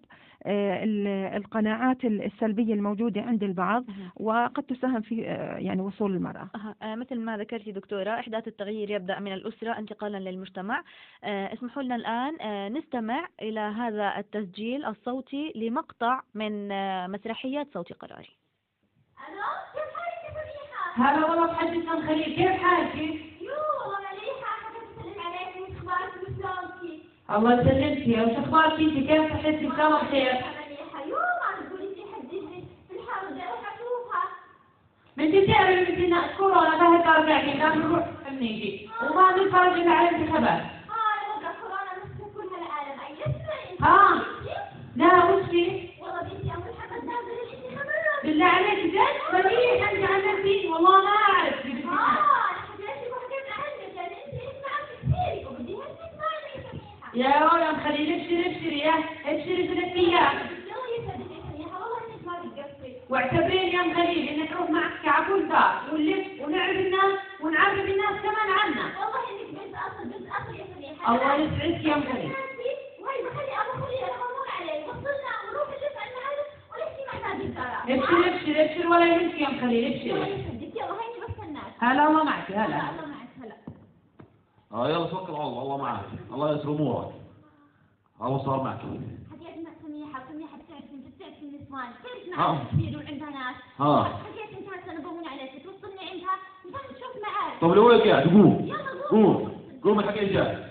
آه، 0.47 0.85
ال- 0.85 1.06
القناعات 1.37 2.05
السلبية 2.05 2.75
الموجودة 2.75 3.21
عند 3.23 3.43
البعض. 3.43 3.85
وقد 4.17 4.62
تساهم 4.62 5.00
في 5.00 5.28
آه، 5.28 5.57
يعني 5.57 5.81
وصول 5.81 6.14
المرأة. 6.17 6.50
آه، 6.83 6.95
مثل 6.95 7.21
ما 7.21 7.37
ذكرتي 7.37 7.73
دكتورة 7.73 8.11
إحداث 8.11 8.49
التغيير 8.49 8.90
يبدأ 8.90 9.19
من 9.21 9.33
الأسرة 9.33 9.78
انتقالا 9.78 10.31
للمجتمع 10.31 10.83
آه، 11.25 11.52
اسمحوا 11.55 11.83
لنا 11.83 11.97
الآن 11.97 12.40
آه، 12.40 12.69
نستمع 12.69 13.26
إلى 13.43 13.61
هذا 13.61 14.19
التسجيل 14.19 14.85
الصوتي 14.85 15.52
لمقطع 15.57 16.21
من 16.35 16.73
آه، 16.73 17.07
مسرحية 17.07 17.67
صوتي 17.75 17.95
قراري 17.95 18.28
ألو 19.28 19.43
كيف 19.75 19.95
حالك 19.97 20.25
يا 20.25 20.33
فريحة؟ 20.33 21.17
هلا 21.19 21.31
والله 21.31 21.47
بحدث 21.47 21.87
عن 21.88 22.07
خليل 22.09 22.25
كيف 22.37 22.62
حالك؟ 22.62 22.95
يو 23.40 23.59
والله 23.81 23.99
مليحة 24.11 24.57
حبيت 24.61 24.99
اسلم 24.99 25.21
عليك 25.21 25.57
وش 25.57 25.76
أخبارك 25.76 26.23
وشلونك؟ 26.23 27.02
الله 27.30 27.52
يسلمك 27.61 28.06
وش 28.28 28.37
أخبارك 28.38 28.80
انت 28.80 29.08
كيف 29.08 29.32
صحتك 29.32 29.62
الله 29.62 30.02
بخير؟ 30.02 30.32
من 35.16 35.47
تعرف 35.47 35.88
مثل 35.90 36.14
كورونا 36.38 36.76
ما 36.76 36.97
هي 36.99 37.02
قاعدين 37.02 37.62
قام 37.62 37.78
نروح 37.82 38.08
نيجي 38.30 38.90
وما 39.02 39.32
نتفرج 39.37 39.87
على 39.88 40.08
الانتخابات 40.08 40.61
آه 40.61 41.52
كورونا 41.61 41.92
مسك 42.04 42.35
كل 42.35 42.50
العالم 42.56 43.00
ايتنا 43.08 43.87
ها. 43.88 44.23
لا 44.97 45.25
وش 45.25 45.44
في؟ 45.50 45.88
والله 46.00 46.23
بنتي 46.23 46.52
ابو 46.52 46.70
محمد 46.73 47.04
نازل 47.04 47.35
الانتخابات 47.42 48.23
بالله 48.25 48.47
عليك 48.47 48.85
جد 48.85 49.35
مليح 49.35 49.90
انت 49.92 50.11
عن 50.11 50.20
نفسي 50.28 50.68
والله 50.68 51.00
ما 51.04 51.11
أعرف 51.11 51.54
آه 51.54 52.49
حكيت 52.54 53.12
وحكيت 53.12 53.47
عنك 53.58 53.97
يعني 53.97 54.16
انت 54.25 54.35
اسمعك 54.35 54.88
كثير 55.02 55.49
وبدي 55.49 55.75
هسه 55.75 56.04
اسمعني 56.08 56.80
يا 57.20 57.52
ولد 57.52 57.76
خليل 57.84 58.12
ابشري 58.20 58.46
ابشري 58.46 58.78
يا 58.78 58.94
ابشري 59.26 59.68
في 59.68 59.75
أيام 59.96 60.37
يسعدك 62.20 62.58
يا 62.58 62.64
واعتبرين 63.10 63.78
ام 63.80 63.94
خليل 63.94 64.28
إنك 64.28 64.50
نروح 64.52 64.70
معك 64.70 64.92
كعبول 65.04 65.48
دار 65.48 65.80
ونلف 65.92 66.26
ونعرف 66.42 66.76
الناس 66.76 67.18
ونعرف 67.40 67.78
الناس 67.84 68.14
كمان 68.22 68.48
عنا. 68.60 68.87
والله 69.00 69.22
انك 69.30 69.50
بنت 69.50 69.75
اصل 69.87 70.04
بنت 70.04 70.28
اصل 70.37 70.54
يا 70.58 70.64
فريحة 70.75 71.14
الله 71.14 71.34
يسعدك 71.34 71.84
يا 71.84 71.94
ام 71.94 72.02
خليل. 72.02 72.32
وهي 73.02 73.18
بخلي 73.25 73.52
ابو 73.60 73.72
خلي 73.87 73.98
أنا 74.04 74.16
ممنوع 74.22 74.48
عليه 74.60 74.84
وصلنا 74.88 75.32
ونروح 75.44 75.68
نادي 77.28 77.44
الدار 77.44 77.70
ابشري 77.88 78.34
ابشري 78.34 78.64
ابشري 78.64 78.87
ولا 78.87 79.06
يهمك 79.06 79.40
يا 79.40 79.48
ام 79.48 79.60
خليل 79.60 79.84
يلا 79.84 79.96
ابشري 79.96 80.10
يسعدك. 80.10 80.76
يلا 80.76 80.94
هيني 81.00 81.18
بستناك. 81.28 81.72
هلا 81.80 82.06
والله 82.06 82.08
الله 82.08 82.25
معك 82.25 82.50
هلا. 82.50 83.08
آه 84.72 84.88
يلا 84.90 85.06
توكل 85.06 85.32
على 85.32 85.42
الله 85.48 85.62
الله 85.62 85.76
معك 85.76 86.04
الله 86.32 86.54
يسر 86.56 86.68
أمورك. 86.68 87.08
الله 88.22 88.38
صار 88.44 88.62
معك. 88.62 88.78
حكيت 88.78 89.64
مع 89.64 89.70
سميحة 89.82 90.22
سميحة 90.32 90.56
بتعرف 90.58 90.84
انت 90.94 91.06
بتعرف 91.16 91.42
النسوان 91.42 91.88
تعرف. 92.02 92.38
معها 92.38 92.64
كبير 92.72 92.96
وعند 92.96 93.08
بنات 93.20 93.56
ها 93.78 94.04
حكيت 94.04 94.58
انت 94.58 94.68
هسه 94.68 94.98
نبون 94.98 95.26
عليك 95.28 95.62
توصلني 95.64 96.10
عندها؟ 96.10 96.34
إنت 96.66 96.96
تشوف 96.96 97.22
معاك. 97.22 97.60
طب 97.60 97.70
لوين 97.72 98.00
قاعد 98.00 98.28
قوم. 98.28 98.64
يلا 98.64 99.08
قوم. 99.10 99.52
قوم 99.84 99.98
الحكي 100.00 100.25
جاي. 100.26 100.68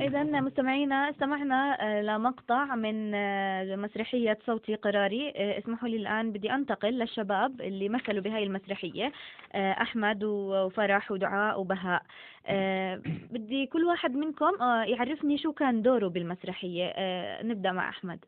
إذا 0.00 0.22
مستمعينا 0.22 1.10
استمعنا 1.10 1.76
آه، 1.80 2.02
لمقطع 2.02 2.74
من 2.74 3.14
آه، 3.14 3.76
مسرحية 3.76 4.38
صوتي 4.46 4.74
قراري. 4.74 5.32
آه، 5.36 5.58
اسمحوا 5.58 5.88
لي 5.88 5.96
الآن 5.96 6.32
بدي 6.32 6.54
أنتقل 6.54 6.98
للشباب 6.98 7.60
اللي 7.60 7.88
مثلوا 7.88 8.22
بهاي 8.22 8.42
المسرحية 8.42 9.12
أحمد 9.54 10.24
وفرح 10.24 11.12
ودعاء 11.12 11.60
وبهاء. 11.60 12.02
بدي 13.30 13.66
كل 13.66 13.84
واحد 13.84 14.14
منكم 14.14 14.62
آه، 14.62 14.84
يعرفني 14.84 15.38
شو 15.38 15.52
كان 15.52 15.82
دوره 15.82 16.08
بالمسرحية. 16.08 16.84
آه، 16.96 17.42
نبدأ 17.42 17.72
مع 17.72 17.88
أحمد. 17.88 18.24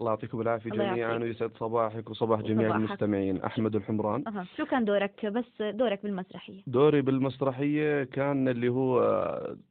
الله 0.00 0.10
يعطيكم 0.10 0.40
العافية 0.40 0.70
جميعا. 0.70 1.16
ويسعد 1.18 1.50
صباحك 1.56 2.10
وصباح 2.10 2.40
جميع 2.40 2.68
وصباحك. 2.68 2.84
المستمعين. 2.88 3.42
أحمد 3.42 3.76
الحمران. 3.76 4.24
أها 4.28 4.46
شو 4.56 4.64
كان 4.66 4.84
دورك؟ 4.84 5.26
بس 5.26 5.62
دورك 5.62 6.02
بالمسرحية. 6.02 6.62
دوري 6.66 7.02
بالمسرحية 7.02 8.04
كان 8.04 8.48
اللي 8.48 8.68
هو 8.68 9.00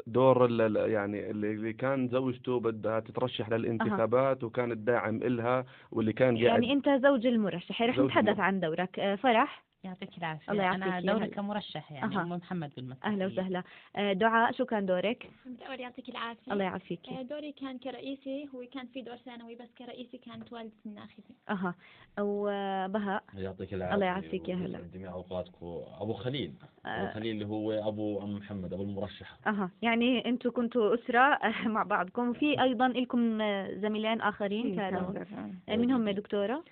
دور 0.08 0.46
ال- 0.46 0.62
ال- 0.62 0.92
يعني 0.92 1.30
اللي 1.32 1.52
اللي 1.52 1.74
كان 1.74 2.08
زوجته 2.08 2.60
بدها 2.60 3.00
تترشح 3.00 3.50
للانتخابات 3.50 4.44
وكانت 4.44 4.78
داعم 4.78 5.16
إلها 5.16 5.66
واللي 5.92 6.14
كان 6.14 6.28
قاعد 6.38 6.46
يعني 6.64 6.74
أنت 6.74 6.90
زوج 6.90 7.26
المرشح 7.28 7.82
رح 7.82 7.98
نتحدث. 8.00 8.40
عن 8.40 8.60
دورك. 8.60 9.00
آه، 9.00 9.16
فرح؟ 9.16 9.64
يعطيك 9.84 10.18
العافية. 10.18 10.52
الله 10.52 10.64
يعافيك 10.64 10.84
أنا 10.84 11.00
دوري. 11.14 11.28
كمرشح 11.28 11.92
يعني 11.92 12.16
أها. 12.16 12.22
أم 12.22 12.30
محمد 12.30 12.72
بالمسرحية 12.76 13.12
أهلا 13.12 13.26
وسهلا. 13.26 13.64
آه، 13.96 14.14
دعاء 14.14 14.52
شو 14.52 14.66
كان 14.66 14.86
دورك. 14.86 15.30
دوري 15.46 15.82
يعطيك 15.84 16.10
العافية. 16.10 16.52
الله 16.54 16.64
يعافيك. 16.64 17.10
آه، 17.10 17.22
دوري 17.22 17.52
كان 17.52 17.78
كرئيسي 17.78 18.50
هو 18.56 18.66
كان 18.74 18.88
في 18.88 19.02
دور 19.02 19.16
ثانوي 19.18 19.56
بس 19.56 19.68
كرئيسي 19.78 20.18
كانت 20.18 20.54
والدة 20.54 20.74
الناخبة 20.86 21.24
أها. 21.50 21.76
وبهاء 22.20 23.24
يعطيك 23.34 23.74
العافية. 23.74 23.96
الله 23.96 24.06
يعافيك 24.06 24.50
يا 24.50 24.56
هلا. 24.56 24.80
جميع 24.94 25.12
أوقاتكم 25.14 25.82
أبو 26.02 26.14
خليل. 26.14 26.54
أبو 26.86 27.06
آه، 27.08 27.14
خليل 27.14 27.32
اللي 27.36 27.46
هو 27.46 27.72
أبو 27.72 28.22
أم 28.24 28.36
محمد 28.38 28.74
أبو 28.74 28.84
المرشح. 28.84 29.38
أها. 29.48 29.70
يعني 29.82 30.26
أنتم 30.30 30.50
كنتوا 30.52 30.94
أسرة 30.96 31.40
مع 31.68 31.84
بعضكم. 31.84 32.30
وفي 32.30 32.62
أيضا 32.62 32.88
لكم 32.88 33.38
زميلين 33.82 34.22
آخرين 34.22 34.70
في 34.70 34.76
كانوا. 34.76 35.12
كان- 35.14 35.56
آه، 35.70 35.76
مين 35.76 35.92
هم 35.92 36.10
دكتورة؟ 36.10 36.64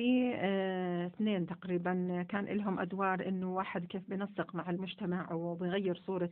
في 0.00 0.32
آه، 0.34 1.06
اثنين 1.06 1.46
تقريبا 1.46 2.22
كان 2.28 2.44
لهم 2.44 2.78
أدوار 2.78 3.28
إنه 3.28 3.54
واحد 3.54 3.84
كيف 3.84 4.02
بنسق 4.08 4.54
مع 4.54 4.70
المجتمع 4.70 5.32
وبغير 5.32 5.96
صورة 6.06 6.30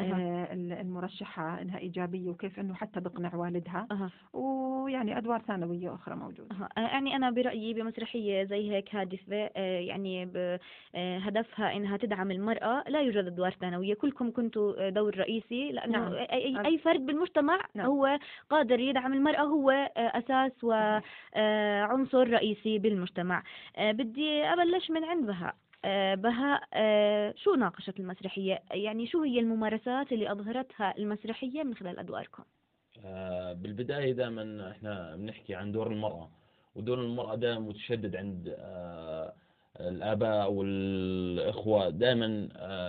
ال- 0.00 0.72
المرشحة 0.72 1.60
إنها 1.62 1.78
إيجابية 1.78 2.30
وكيف 2.30 2.60
إنه 2.60 2.74
حتى 2.74 3.00
بقنع 3.00 3.34
والدها. 3.34 3.86
أها. 3.90 4.10
ويعني 4.32 5.18
أدوار 5.18 5.40
ثانوية 5.42 5.94
أخرى 5.94 6.14
موجودة. 6.16 6.48
آه، 6.78 6.80
يعني 6.80 7.16
أنا 7.16 7.30
برأيي 7.30 7.74
بمسرحية 7.74 8.44
زي 8.44 8.70
هيك 8.70 8.94
هادفه 8.94 9.50
آه، 9.56 9.80
يعني 9.80 10.28
آه، 10.36 11.18
هدفها 11.18 11.76
إنها 11.76 11.96
تدعم 11.96 12.30
المرأة 12.30 12.84
لا 12.88 13.00
يوجد 13.00 13.26
أدوار 13.26 13.50
ثانوية. 13.60 13.94
كلكم 13.94 14.30
كنتوا 14.30 14.88
دور 14.90 15.18
رئيسي 15.18 15.72
لأنه 15.72 15.98
نعم. 15.98 16.12
أي- 16.26 16.66
أي 16.66 16.78
فرد 16.78 17.06
بالمجتمع 17.06 17.58
نعم. 17.74 17.86
هو 17.86 18.18
قادر 18.50 18.80
يدعم 18.80 19.12
المرأة 19.12 19.42
هو 19.42 19.70
آه، 19.70 19.90
أساس 20.18 20.64
وعنصر 20.64 22.30
رئيسي 22.30 22.78
بالمجتمع. 22.78 23.42
بدي 23.80 24.44
أبلش 24.44 24.90
من 24.90 25.04
عند 25.04 25.26
آه، 25.84 26.14
بهاء 26.14 26.62
آه، 26.72 27.34
شو 27.36 27.54
ناقشت 27.54 28.00
المسرحية؟ 28.00 28.62
يعني 28.70 29.06
شو 29.06 29.22
هي 29.22 29.40
الممارسات 29.40 30.12
اللي 30.12 30.32
أظهرتها 30.32 30.94
المسرحية 30.98 31.62
من 31.62 31.74
خلال 31.74 31.98
أدواركم؟ 31.98 32.42
آه، 33.04 33.52
بالبداية 33.52 34.12
دائما 34.12 34.70
إحنا 34.70 35.16
بنحكي 35.16 35.54
عن 35.54 35.72
دور 35.72 35.86
المرأة 35.86 36.30
ودور 36.74 37.00
المرأة 37.00 37.34
دائما 37.34 37.60
متشدد 37.60 38.16
عند 38.16 38.56
الآباء 39.80 40.52
والإخوة 40.52 41.90
دائما 41.90 42.48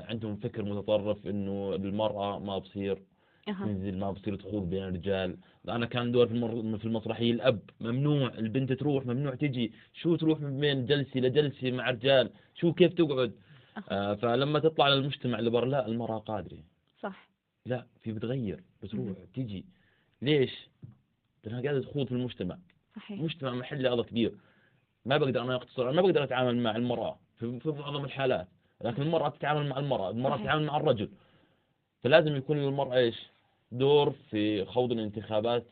عندهم 0.09 0.35
فكر 0.35 0.63
متطرف 0.63 1.27
إنه 1.27 1.75
المرأة 1.75 2.39
ما 2.39 2.57
بصير 2.57 3.01
تنزل 3.45 3.97
ما 3.97 4.11
بصير 4.11 4.35
تخوض 4.35 4.69
بين 4.69 4.83
الرجال. 4.83 5.37
أنا 5.69 5.85
كان 5.85 6.11
دور 6.11 6.27
في 6.27 6.33
المر... 6.33 6.77
في 6.77 6.85
المسرحية 6.85 7.31
الأب 7.31 7.59
ممنوع. 7.79 8.33
البنت 8.33 8.73
تروح 8.73 9.05
ممنوع 9.05 9.35
تجي. 9.35 9.71
شو 9.93 10.15
تروح 10.15 10.39
من 10.39 10.59
بين 10.59 10.85
جلسة 10.85 11.19
لجلسة 11.19 11.71
مع 11.71 11.89
رجال 11.89 12.29
شو 12.55 12.73
كيف 12.73 12.93
تقعد؟ 12.93 13.31
آه 13.89 14.13
فلما 14.13 14.59
تطلع 14.59 14.87
للمجتمع 14.87 15.39
اللي 15.39 15.49
برا 15.49 15.65
لا 15.65 15.87
المرأة 15.87 16.17
قادرة. 16.17 16.57
صح. 16.99 17.29
لا 17.65 17.85
في 18.01 18.11
بتغير 18.11 18.63
بتروح 18.83 19.05
مم. 19.05 19.15
تيجي 19.33 19.65
ليش؟ 20.21 20.69
لأنها 21.43 21.61
قاعدة 21.61 21.81
تخوض 21.81 22.05
في 22.05 22.11
المجتمع. 22.11 22.57
صحيح. 22.95 23.19
المجتمع 23.19 23.53
محل 23.53 23.87
هذا 23.87 24.01
كبير. 24.01 24.35
ما 25.05 25.17
بقدر 25.17 25.41
أنا 25.41 25.55
أقتصر 25.55 25.83
أنا 25.89 25.91
ما 25.91 26.01
بقدر 26.01 26.23
أتعامل 26.23 26.57
مع 26.57 26.75
المرأة 26.75 27.19
في, 27.39 27.59
في 27.59 27.69
معظم 27.69 28.05
الحالات. 28.05 28.47
لكن 28.81 29.01
المرأة 29.01 29.29
تتعامل 29.29 29.69
مع 29.69 29.79
المرأة 29.79 30.09
المرأة 30.09 30.33
صحيح. 30.33 30.43
تتعامل 30.45 30.65
مع 30.65 30.77
الرجل. 30.77 31.09
فلازم 32.03 32.35
يكون 32.35 32.57
للمرأة 32.57 32.95
إيش؟ 32.97 33.34
دور 33.71 34.11
في 34.11 34.65
خوض 34.65 34.91
الانتخابات 34.91 35.65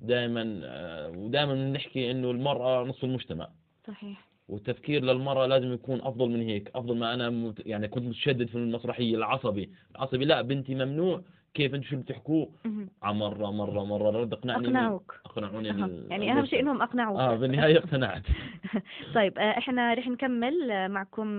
دائما 0.00 0.60
آه، 0.64 1.08
ودائما 1.08 1.54
نحكي 1.54 2.10
إنه 2.10 2.30
المرأة 2.30 2.84
نصف 2.84 3.04
المجتمع. 3.04 3.48
صحيح. 3.86 4.30
والتفكير 4.48 5.04
للمرأة 5.04 5.46
لازم 5.46 5.72
يكون 5.72 6.00
أفضل 6.00 6.28
من 6.30 6.42
هيك 6.42 6.70
أفضل 6.74 6.96
ما 6.96 7.14
أنا 7.14 7.30
مت... 7.30 7.66
يعني 7.66 7.88
كنت 7.88 8.04
متشدد 8.04 8.48
في 8.48 8.54
المسرحية 8.54 9.16
العصبي. 9.16 9.70
العصبي 9.90 10.24
لا 10.24 10.42
بنتي 10.42 10.74
ممنوع 10.74 11.22
كيف 11.54 11.74
أنتم 11.74 11.86
شو 11.86 11.96
بتحكوه؟ 11.96 12.48
مهم. 12.64 12.88
آه، 13.04 13.12
مرة 13.12 13.50
مرة 13.50 13.84
مرة. 13.84 14.10
رد 14.20 14.32
أقنعني 14.32 14.66
أقنعوك. 14.66 15.20
أقنعوني 15.26 15.70
أها. 15.70 15.74
ال- 15.86 16.06
يعني 16.10 16.32
أهم 16.32 16.44
شيء 16.44 16.60
المجتمع. 16.60 16.60
إنهم 16.60 16.82
أقنعوك. 16.82 17.18
آه 17.20 17.34
بالنهاية 17.36 17.78
اقتنعت. 17.78 18.22
طيب 19.14 19.38
آه، 19.38 19.50
إحنا 19.58 19.94
رح 19.94 20.08
نكمل 20.08 20.70
آه، 20.70 20.88
معكم 20.88 21.36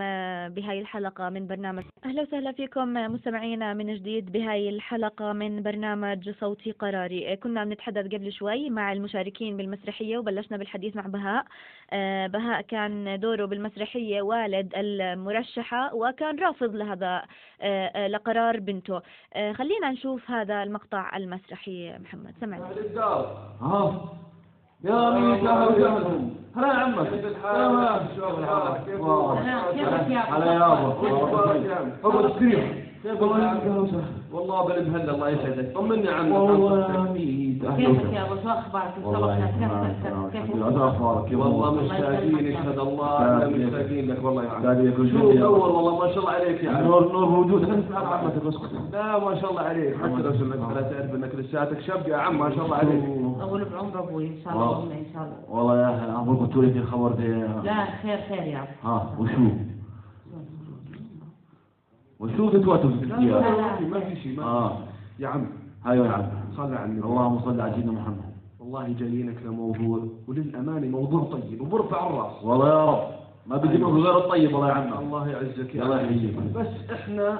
بهاي 0.55 0.79
الحلقة 0.79 1.29
من 1.29 1.47
برنامج. 1.47 1.83
أهلا 2.05 2.21
وسهلا 2.21 2.51
فيكم 2.51 2.93
مستمعينا 2.93 3.73
من 3.73 3.93
جديد 3.95 4.31
بهاي 4.31 4.69
الحلقة 4.69 5.33
من 5.33 5.63
برنامج 5.63 6.29
صوتي 6.29 6.71
قراري. 6.71 7.35
كنا 7.35 7.63
بنتحدث 7.63 8.05
قبل 8.13 8.31
شوي 8.33 8.69
مع 8.69 8.93
المشاركين 8.93 9.57
بالمسرحية 9.57 10.17
وبلشنا 10.17 10.57
بالحديث 10.57 10.95
مع 10.95 11.05
بهاء. 11.07 11.45
بهاء 12.27 12.61
كان 12.61 13.19
دوره 13.19 13.45
بالمسرحية 13.45 14.21
والد 14.21 14.73
المرشحة 14.75 15.95
وكان 15.95 16.39
رافض 16.39 16.75
لهذا 16.75 17.21
لقرار 18.07 18.59
بنته. 18.59 19.01
خلينا 19.53 19.87
نشوف 20.01 20.31
هذا 20.31 20.63
المقطع 20.63 21.17
المسرحي 21.17 21.97
محمد. 21.99 22.33
سمعنا. 22.41 22.65
ها؟ 23.61 24.01
يا 24.83 25.09
مين 25.09 25.47
أهلا 25.47 25.67
وسهلا 25.67 26.29
هلا 26.55 26.67
يا 26.67 26.73
عمك. 26.73 27.07
هلا. 27.07 28.77
كيفك 28.85 30.09
يا 30.09 30.21
أبو. 32.05 32.27
تكريم 32.27 34.20
والله 34.33 34.65
بالمهلة 34.65 35.13
الله 35.15 35.29
يسعدك. 35.29 35.73
طمني 35.75 36.09
عنك 36.09 36.33
والله 36.33 37.13
كيفك 37.77 38.13
يا 38.13 38.25
أبو 38.25 38.35
شو 38.43 38.49
أخبارك؟ 38.49 38.93
والله 39.03 39.49
الصبح 39.49 40.29
كيف 40.31 40.51
كيف 40.51 40.77
أخبارك 40.77 41.31
والله 41.31 41.71
مشتاقين 41.73 42.47
يشهد 42.47 42.79
الله. 42.79 43.17
إحنا 43.17 43.47
مشتاقين 43.47 44.11
لك 44.11 44.23
والله 44.23 44.43
يا 44.43 44.49
عم 44.49 44.91
شو 44.95 45.05
شو 45.05 45.31
دور 45.31 45.69
والله 45.69 45.99
ما 45.99 46.07
شاء 46.13 46.19
الله 46.19 46.31
عليك 46.31 46.63
يا 46.63 46.71
عم 46.71 46.83
نور 46.83 47.11
نور 47.11 47.25
موجود. 47.25 47.61
لا 48.93 49.19
ما 49.19 49.41
شاء 49.41 49.51
الله 49.51 49.61
عليك. 49.61 49.95
حتى 49.97 50.21
لو 50.21 50.33
سمعت 50.33 50.75
لا 50.75 50.81
تعرف 50.81 51.15
إنك 51.15 51.35
لساتك 51.35 51.79
شاب 51.81 52.07
يا 52.07 52.17
عم 52.17 52.39
ما 52.39 52.55
شاء 52.55 52.65
الله 52.65 52.77
عليك. 52.77 53.03
طول 53.39 53.65
بعمر 53.65 53.99
أبوي 53.99 54.27
إن 54.27 54.37
شاء 54.43 54.53
الله 54.53 54.83
إن 54.83 55.05
شاء 55.13 55.23
الله. 55.23 55.37
والله 55.49 55.81
يا 55.81 55.89
أخي 55.95 56.29
قلت 56.29 56.55
لي 56.55 56.71
في 56.71 56.83
خبر 56.83 57.11
دي. 57.11 57.27
لا 57.63 57.85
خير 58.01 58.19
خير 58.29 58.43
يا 58.43 58.59
أبو. 58.59 58.89
ها 58.89 59.09
وشو؟ 59.19 59.70
الكتاب 62.23 62.85
لا 63.07 63.79
ما 63.89 63.99
في 63.99 64.15
شيء 64.15 64.37
ما 64.37 64.43
آه. 64.43 64.77
يا 65.19 65.27
عم 65.27 65.45
أيوه 65.87 66.07
يا 66.07 66.11
عم 66.11 66.23
صل 66.57 66.73
على 66.73 66.85
النبي. 66.85 67.07
اللهم 67.07 67.39
صل 67.39 67.61
على 67.61 67.73
سيدنا 67.73 67.91
محمد. 67.91 68.31
والله 68.59 68.95
جايينك 68.99 69.37
لموضوع 69.45 69.99
وللأمانة 70.27 70.87
موضوع 70.87 71.23
طيب 71.23 71.61
وبرفع 71.61 72.07
الرأس. 72.07 72.43
والله 72.43 72.67
يا 72.67 72.85
رب. 72.85 73.03
ما 73.47 73.57
بدي 73.57 73.77
منه 73.77 73.99
غير 73.99 74.17
الطيب 74.17 74.55
الله 74.55 74.71
عم 74.71 74.93
الله 74.99 75.29
يعزك 75.29 75.75
يا 75.75 75.83
الله. 75.83 76.01
يحييك. 76.01 76.35
بس 76.55 76.91
إحنا 76.93 77.39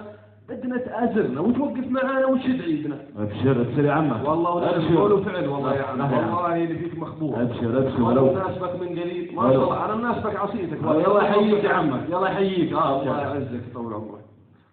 بدنا 0.49 0.77
تآزرنا 0.77 1.41
وتوقف 1.41 1.87
معانا 1.87 2.25
وتشد 2.25 2.61
عيدنا 2.61 2.97
أبشر 3.17 3.61
أبشر 3.61 3.85
يا 3.85 3.91
عمك 3.91 4.27
والله 4.27 4.51
ولا 4.55 4.75
أبشر. 4.75 4.97
قول 4.97 5.11
وفعل 5.11 5.47
والله 5.47 5.73
يا 5.73 5.83
عم. 5.83 5.99
والله 5.99 6.63
اللي 6.63 6.75
فيك 6.75 6.99
مخبوط. 6.99 7.37
أبشر 7.37 7.77
أبشر 7.77 8.03
ولو. 8.03 8.25
ناسبك 8.33 8.81
من 8.81 8.99
قريب. 8.99 9.35
ما. 9.35 9.51
شاء 9.51 9.63
الله 9.63 9.85
أنا 9.85 9.95
مناسبك 9.95 10.35
عصيتك. 10.35 10.77
الله 10.83 11.23
يحييك 11.23 11.63
يا 11.63 11.73
عمك 11.73 12.05
الله 12.05 12.29
يحييك. 12.29 12.73
آه 12.73 13.01
الله 13.01 13.21
يعزك 13.21 13.61
طول 13.73 13.93
عمرك. 13.93 14.20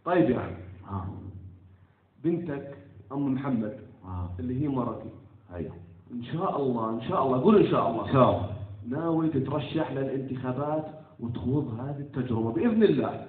طيب 0.08 0.30
يا 0.30 0.38
عم 0.38 0.50
آه. 0.96 1.04
بنتك 2.24 2.78
أم 3.12 3.34
محمد 3.34 3.78
آه. 4.04 4.30
اللي 4.40 4.62
هي 4.62 4.68
مرتي. 4.68 5.10
أيوه. 5.54 5.74
إن 6.12 6.22
شاء 6.22 6.62
الله 6.62 6.90
إن 6.90 7.02
شاء 7.08 7.26
الله 7.26 7.42
قول 7.42 7.64
إن 7.64 7.70
شاء 7.70 7.90
الله. 7.90 8.08
إن 8.08 8.12
شاء 8.12 8.28
الله. 8.30 8.48
ناوي 8.88 9.28
تترشح 9.28 9.92
للانتخابات 9.92 10.86
وتخوض 11.20 11.80
هذه 11.80 12.00
التجربة 12.00 12.52
بإذن 12.52 12.82
الله. 12.82 13.26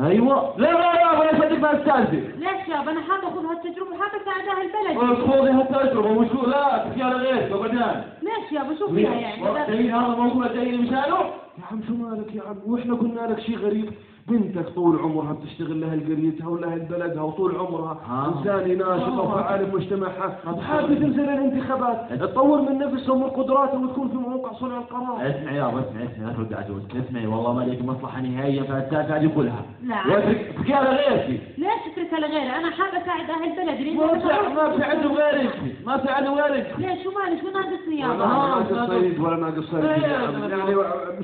أيوه. 0.00 0.58
لا 0.58 0.72
لا 0.72 0.94
لا 0.94 1.20
ولا 1.20 1.32
صدق 1.32 1.58
ما 1.58 1.80
استاذي 1.80 2.20
ليش 2.20 2.68
يابا 2.68 2.90
أنا 2.90 3.00
حابة 3.00 3.28
اخذ 3.28 3.44
هالتجربة 3.46 3.90
وحابة 3.90 4.22
أساعد 4.22 4.48
أهل 4.48 4.68
بلدي 4.72 5.22
خذي 5.32 5.50
هالتجربة 5.50 6.10
وشو؟ 6.10 6.46
لا 6.46 6.78
تحكي 6.88 7.02
على 7.02 7.16
غيرك 7.16 7.52
ابدا 7.52 8.04
ليش 8.22 8.52
يابا 8.52 8.78
شو 8.78 8.94
فيها 8.94 9.14
يعني؟ 9.14 9.42
هذا 9.42 10.12
الموضوع 10.12 10.46
جايين 10.46 10.82
مشانه 10.82 11.18
يا 11.58 11.64
عم 11.70 11.82
شو 11.86 11.94
مالك 11.94 12.34
يا 12.34 12.42
عم؟ 12.42 12.56
وإحنا 12.66 12.94
قلنا 12.94 13.20
لك 13.20 13.40
شيء 13.40 13.58
غريب. 13.58 13.92
بنتك 14.28 14.68
طول 14.68 14.98
عمرها 14.98 15.32
بتشتغل 15.32 15.80
لها 15.80 15.90
قريتها 15.90 16.48
ولها 16.48 16.76
بلدها 16.76 17.22
وطول 17.22 17.56
عمرها 17.56 18.00
آه. 18.08 18.38
إنسانة 18.38 18.74
ناشطة 18.74 19.18
آه. 19.18 19.20
وفعالة 19.22 19.64
بمجتمعها 19.64 20.36
آه. 20.46 20.60
حابة 20.60 20.94
تنزل 20.94 21.20
الانتخابات. 21.20 22.12
تطور 22.20 22.60
من 22.62 22.78
نفسها 22.78 23.12
ومن 23.14 23.24
قدراتها 23.30 23.78
وتكون 23.78 24.08
في 24.08 24.16
موقع 24.16 24.52
صنع 24.52 24.78
القرار. 24.78 25.16
اسمعي 25.30 25.56
يابا 25.56 25.80
اسمعي 25.80 26.04
اسمعي 26.12 26.26
لا 26.30 26.32
ترد 26.36 26.52
على 26.52 26.66
جوزك 26.68 26.96
اسمعي 26.96 27.26
والله 27.26 27.52
ما 27.52 27.60
لك 27.62 27.84
مصلحة 27.84 28.20
نهائية 28.20 28.62
في 28.62 28.72
السالفة 28.78 29.16
هذه 29.16 29.30
كلها. 29.36 29.62
لا. 29.84 29.96
على 30.76 30.88
غيرك 30.88 31.40
ليش 31.62 31.94
تتركها 31.96 32.20
لغيري 32.20 32.50
أنا 32.56 32.70
حابة 32.70 33.02
أساعد 33.04 33.30
أهل 33.30 33.52
بلدي 33.56 33.90
ما 33.94 34.06
في 34.08 34.54
ما 34.54 34.70
في 34.76 34.82
عنده 34.84 35.08
غيرك 35.08 35.54
ما 35.86 35.96
في 35.98 36.08
عنده 36.08 36.30
غيرك 36.30 36.74
ليش 36.78 37.02
شو 37.04 37.10
مالك؟ 37.10 37.40
شو 37.42 37.50
ناقصني 37.50 38.04
ولا 38.04 38.12
يابا 38.14 38.26
ناقص 38.26 38.90
صيد 38.90 39.20
ولا 39.20 39.36
ناقص 39.36 39.70
صيد. 39.70 39.84
يا 39.84 40.16
عم 40.16 40.50
يعني 40.50 40.74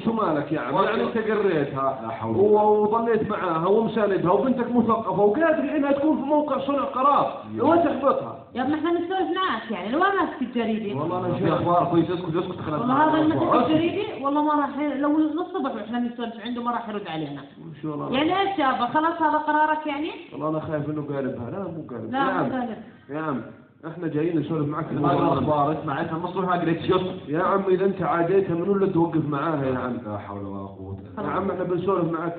شو 0.05 0.13
مالك 0.13 0.53
يا 0.53 0.61
عم؟ 0.61 0.75
يعني 0.85 1.03
أنت 1.03 1.19
قريتها. 1.19 1.99
لا 2.03 2.09
حول 2.11 2.37
و- 2.37 2.83
وظليت 2.83 3.31
معاها 3.31 3.67
ومساندها 3.67 4.33
وبنتك 4.33 4.77
مثقفة 4.77 5.21
وقادر 5.23 5.77
إنها 5.77 5.93
تكون 5.93 6.17
في 6.17 6.23
موقع 6.23 6.59
صنع 6.59 6.83
قرار. 6.85 7.43
لو 7.57 7.75
تحبطها 7.75 8.39
يا 8.55 8.63
ابن 8.63 8.75
إحنا 8.75 8.91
نسولف 8.93 9.37
معاك 9.37 9.71
يعني 9.71 9.89
لو 9.89 9.99
ما 9.99 10.15
ماسك 10.15 10.43
الجريدة 10.43 11.01
والله 11.01 11.27
أنا 11.27 11.35
في 11.35 11.41
شايف 11.41 11.53
أخبار 11.53 11.85
كويس 11.91 12.11
اسكت 12.11 12.37
اسكت 12.37 12.61
خلاص. 12.61 12.81
والله 12.81 12.95
هذا 13.11 13.21
اللي 13.23 13.35
مسك 13.35 13.55
الجريدة 13.55 14.25
والله 14.25 14.43
ما 14.43 14.55
راح 14.55 14.79
لو 14.79 15.19
الصبح 15.19 15.75
وإحنا 15.75 15.99
نسولف 15.99 16.35
عنده 16.45 16.63
ما 16.63 16.71
راح 16.71 16.89
يرد 16.89 17.09
علينا. 17.09 17.41
شو 17.83 17.91
والله 17.91 18.13
يعني 18.19 18.41
إيش 18.41 18.59
يابا 18.59 18.87
خلاص 18.87 19.23
هذا 19.23 19.39
قرارك 19.39 19.87
يعني؟ 19.87 20.11
والله 20.33 20.49
أنا 20.49 20.61
خايف 20.61 20.91
إنه 20.91 21.03
قاربها 21.03 21.51
لا 21.51 21.59
مو 21.59 21.87
قارب. 21.91 22.05
يا 22.05 22.11
لا 22.11 22.25
مو 22.25 22.31
عم 22.31 22.53
غالب 22.53 22.79
يا 23.11 23.21
عم 23.21 23.41
إحنا 23.87 24.09
جايين 24.09 24.39
نسولف 24.39 24.69
معك. 24.69 24.87
في. 24.87 24.93
الاخبار 24.93 25.73
اسمع 25.81 26.03
اسمع 26.03 26.19
مصروف 26.19 26.45
ما 26.45 26.53
قريت 26.61 26.83
شوف 26.83 27.03
يا 27.29 27.43
عم 27.43 27.63
إذا 27.69 27.85
أنت 27.85 28.03
عاديتها 28.03 28.55
منو 28.55 28.73
اللي 28.73 28.87
توقف 28.87 29.25
معاها 29.29 29.65
يا 29.67 29.79
عم؟ 29.79 29.97
لا 30.07 30.19
حول 30.19 30.45
ولا 30.45 30.67
قوة 30.67 30.99
يا 31.19 31.23
عم 31.23 31.51
إحنا 31.51 31.65
بنسولف 31.65 32.13
معك. 32.13 32.37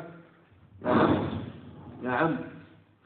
يا 0.86 0.89
عم 0.92 1.10
يا 2.04 2.10
عم. 2.12 2.36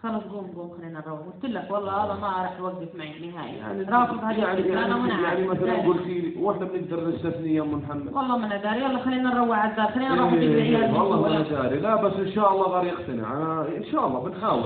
خلاص 0.03 0.23
قوم 0.23 0.47
قوم 0.55 0.71
خلينا 0.77 1.03
نروح. 1.07 1.19
قلت 1.19 1.45
لك 1.45 1.71
والله 1.71 1.91
هذا 1.91 2.13
ما 2.21 2.27
راح 2.27 2.59
يوقف 2.59 2.95
معي 2.95 3.31
نهائي. 3.31 3.57
يعني 3.57 3.83
رافض 3.83 4.23
هذه 4.23 4.39
يعني 4.39 4.59
الفكرة 4.59 4.85
أنا 4.85 5.07
يعني, 5.07 5.23
يعني 5.23 5.47
مثلا 5.47 5.77
منع 5.77 5.87
قلتي 5.87 6.19
لي 6.19 6.41
وإحنا 6.41 6.65
بنقدر 6.65 7.09
نستثني 7.09 7.55
يا 7.55 7.61
أم 7.61 7.73
محمد. 7.73 8.13
والله 8.13 8.37
ما 8.37 8.45
أنا 8.45 8.57
داري. 8.57 8.79
يلا 8.79 9.03
خلينا 9.03 9.33
نروح 9.33 9.57
على 9.57 9.71
الدار. 9.71 9.87
خلينا 9.87 10.15
نروح 10.15 10.33
نجيب 10.33 10.51
إيه، 10.51 10.75
العيال 10.75 10.95
والله 10.95 11.21
ما 11.21 11.27
أنا 11.27 11.41
داري. 11.49 11.79
لا 11.79 11.95
بس 11.95 12.13
إن 12.13 12.31
شاء 12.31 12.51
الله 12.51 12.67
غير 12.67 12.93
يقتنع. 12.93 13.33
أنا 13.33 13.67
إن 13.77 13.83
شاء 13.91 14.07
الله 14.07 14.19
بنحاول. 14.19 14.63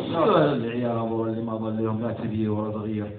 العيال 0.66 0.98
أبو 0.98 1.26
اللي 1.26 1.42
ما 1.42 1.56
ظل 1.56 1.84
لهم 1.84 2.02
لا 2.02 2.12
كبير 2.12 2.52
ولا 2.52 2.72
صغير 2.72 3.12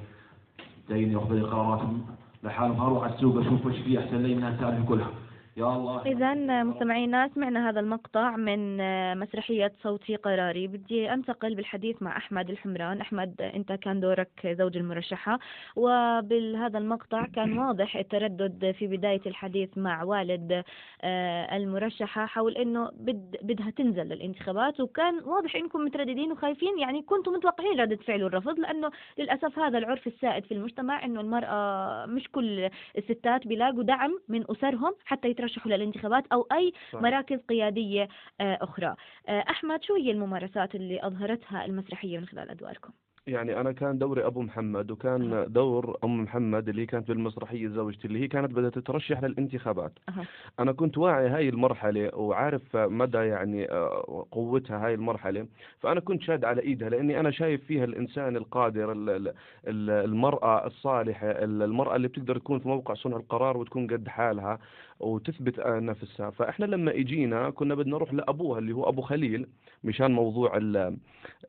جايين 0.89 1.13
ياخذوا 1.13 1.37
لي 1.37 1.43
قراراتهم 1.43 2.07
لحالهم. 2.45 2.81
أروح 2.81 3.05
على 3.05 3.15
السوق 3.15 3.37
أشوف 3.37 3.67
وش 3.67 3.77
فيه 3.77 3.99
أحسن 3.99 4.17
لي 4.17 4.35
من 4.35 4.43
هالسالفه 4.43 4.85
كلها. 4.89 5.11
يا 5.59 5.77
الله 5.77 6.03
إذا 6.07 6.35
مستمعينا 6.63 7.31
سمعنا 7.35 7.71
هذا 7.71 7.81
المقطع 7.81 8.37
من 8.37 8.81
آه، 8.81 9.15
مسرحية 9.15 9.73
صوتي 9.83 10.17
قراري. 10.17 10.67
بدي 10.67 11.13
أنتقل 11.13 11.55
بالحديث 11.55 12.03
مع 12.03 12.17
أحمد 12.17 12.51
الحمران. 12.51 13.01
أحمد 13.01 13.41
أنت 13.41 13.73
كان 13.73 14.01
دورك 14.01 14.57
زوج 14.59 14.77
المرشحة. 14.77 15.39
وبهذا 15.77 16.79
المقطع 16.79 17.27
كان 17.27 17.59
واضح 17.59 17.97
التردد 17.97 18.75
في 18.79 18.87
بداية 18.87 19.21
الحديث 19.27 19.79
مع 19.79 20.03
والد 20.03 20.65
آه، 21.03 21.57
المرشحة 21.57 22.27
حول 22.27 22.57
أنه 22.57 22.91
بد 22.95 23.37
بدها 23.43 23.71
تنزل 23.71 24.03
للانتخابات. 24.03 24.81
وكان 24.81 25.15
واضح 25.25 25.57
أنكم 25.57 25.81
مترددين 25.85 26.33
وخايفين. 26.33 26.79
يعني 26.79 27.03
كنتم 27.03 27.33
متوقعين 27.33 27.81
ردة 27.81 27.97
فعل 27.97 28.23
الرفض 28.23 28.59
لأنه 28.59 28.91
للأسف 29.19 29.59
هذا 29.59 29.79
العرف 29.79 30.07
السائد 30.07 30.45
في 30.45 30.55
المجتمع 30.55 31.05
أنه 31.05 31.21
المرأة 31.21 32.07
مش 32.07 32.29
كل 32.33 32.69
الستات 32.99 33.47
بيلاقوا 33.47 33.83
دعم 33.83 34.19
من 34.29 34.45
أسرهم 34.51 34.95
حتى 35.05 35.29
يترشحوا 35.29 35.48
للانتخابات 35.67 36.25
أو 36.33 36.47
أي 36.53 36.73
صح. 36.93 37.01
مراكز 37.01 37.39
قيادية 37.49 38.09
آه، 38.41 38.59
أخرى 38.63 38.97
آه، 39.29 39.45
أحمد 39.51 39.83
شو 39.83 39.95
هي 39.95 40.11
الممارسات 40.11 40.75
اللي 40.75 41.07
أظهرتها 41.07 41.65
المسرحية 41.65 42.19
من 42.19 42.27
خلال 42.27 42.51
أدواركم؟ 42.51 42.93
يعني 43.29 43.61
أنا 43.61 43.73
كان 43.73 43.99
دوري 43.99 44.27
أبو 44.27 44.43
محمد 44.43 44.91
وكان 44.91 45.45
دور 45.49 45.99
أم 46.05 46.23
محمد 46.23 46.69
اللي 46.69 46.87
كانت 46.87 47.09
بالمسرحية 47.09 47.69
زوجتي 47.69 48.07
اللي 48.09 48.21
هي 48.21 48.29
كانت 48.29 48.53
بدها 48.53 48.71
تترشح 48.71 49.23
للانتخابات. 49.23 49.93
أها. 50.09 50.25
أنا 50.61 50.73
كنت 50.73 50.99
واعي 50.99 51.29
هاي 51.29 51.49
المرحلة 51.49 52.11
وعارف 52.15 52.77
مدى 52.77 53.19
يعني 53.19 53.71
آه، 53.71 54.27
قوتها 54.31 54.87
هاي 54.87 54.95
المرحلة. 54.95 55.47
فأنا 55.81 56.01
كنت 56.01 56.23
شاد 56.23 56.45
على 56.45 56.63
إيدها 56.63 56.89
لأني 56.89 57.21
أنا 57.21 57.31
شايف 57.31 57.65
فيها 57.65 57.85
الإنسان 57.85 58.37
القادر 58.37 58.93
ال- 58.93 59.11
ال- 59.11 59.29
ال- 59.67 59.91
المرأة 59.91 60.67
الصالحة 60.67 61.31
ال- 61.31 61.63
المرأة 61.63 61.97
اللي 61.97 62.09
بتقدر 62.09 62.39
تكون 62.39 62.59
في 62.59 62.69
موقع 62.69 62.95
صنع 62.95 63.17
القرار 63.17 63.57
وتكون 63.57 63.87
قد 63.87 64.09
حالها 64.09 64.59
وتثبت 65.01 65.61
نفسها. 65.67 66.31
فإحنا 66.31 66.65
لما 66.67 66.91
إجينا 66.91 67.51
كنا 67.51 67.75
بدنا 67.75 67.93
نروح 67.97 68.15
لأبوها 68.15 68.59
اللي 68.59 68.73
هو 68.73 68.89
أبو 68.89 69.03
خليل. 69.03 69.47
مشان 69.85 70.11
موضوع 70.13 70.57
ال 70.57 70.97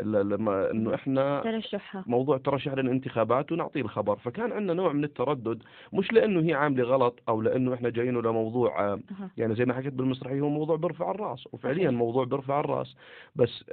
إنه 0.02 0.96
إحنا 0.96 1.42
ترشحها 1.44 2.04
موضوع 2.08 2.38
ترشح 2.38 2.74
للانتخابات 2.74 3.52
ونعطيه 3.52 3.82
الخبر 3.82 4.16
فكان 4.16 4.52
عندنا 4.52 4.74
نوع 4.74 4.94
من 4.94 5.04
التردد 5.04 5.64
مش 5.94 6.14
لإنه 6.14 6.40
هي 6.42 6.54
عاملة 6.54 6.84
غلط 6.84 7.20
أو 7.30 7.42
لإنه 7.42 7.74
إحنا 7.74 7.90
جايينه 7.90 8.22
لموضوع 8.22 8.80
أها. 8.94 9.00
يعني 9.38 9.56
زي 9.56 9.66
ما 9.66 9.74
حكيت 9.74 9.94
بالمسرحية 9.94 10.42
هو 10.42 10.50
موضوع 10.50 10.76
بيرفع 10.76 11.12
الرأس 11.12 11.48
وفعليا 11.54 11.88
صحيح. 11.88 11.98
موضوع 12.00 12.26
بيرفع 12.26 12.60
الرأس 12.60 12.96
بس 13.36 13.64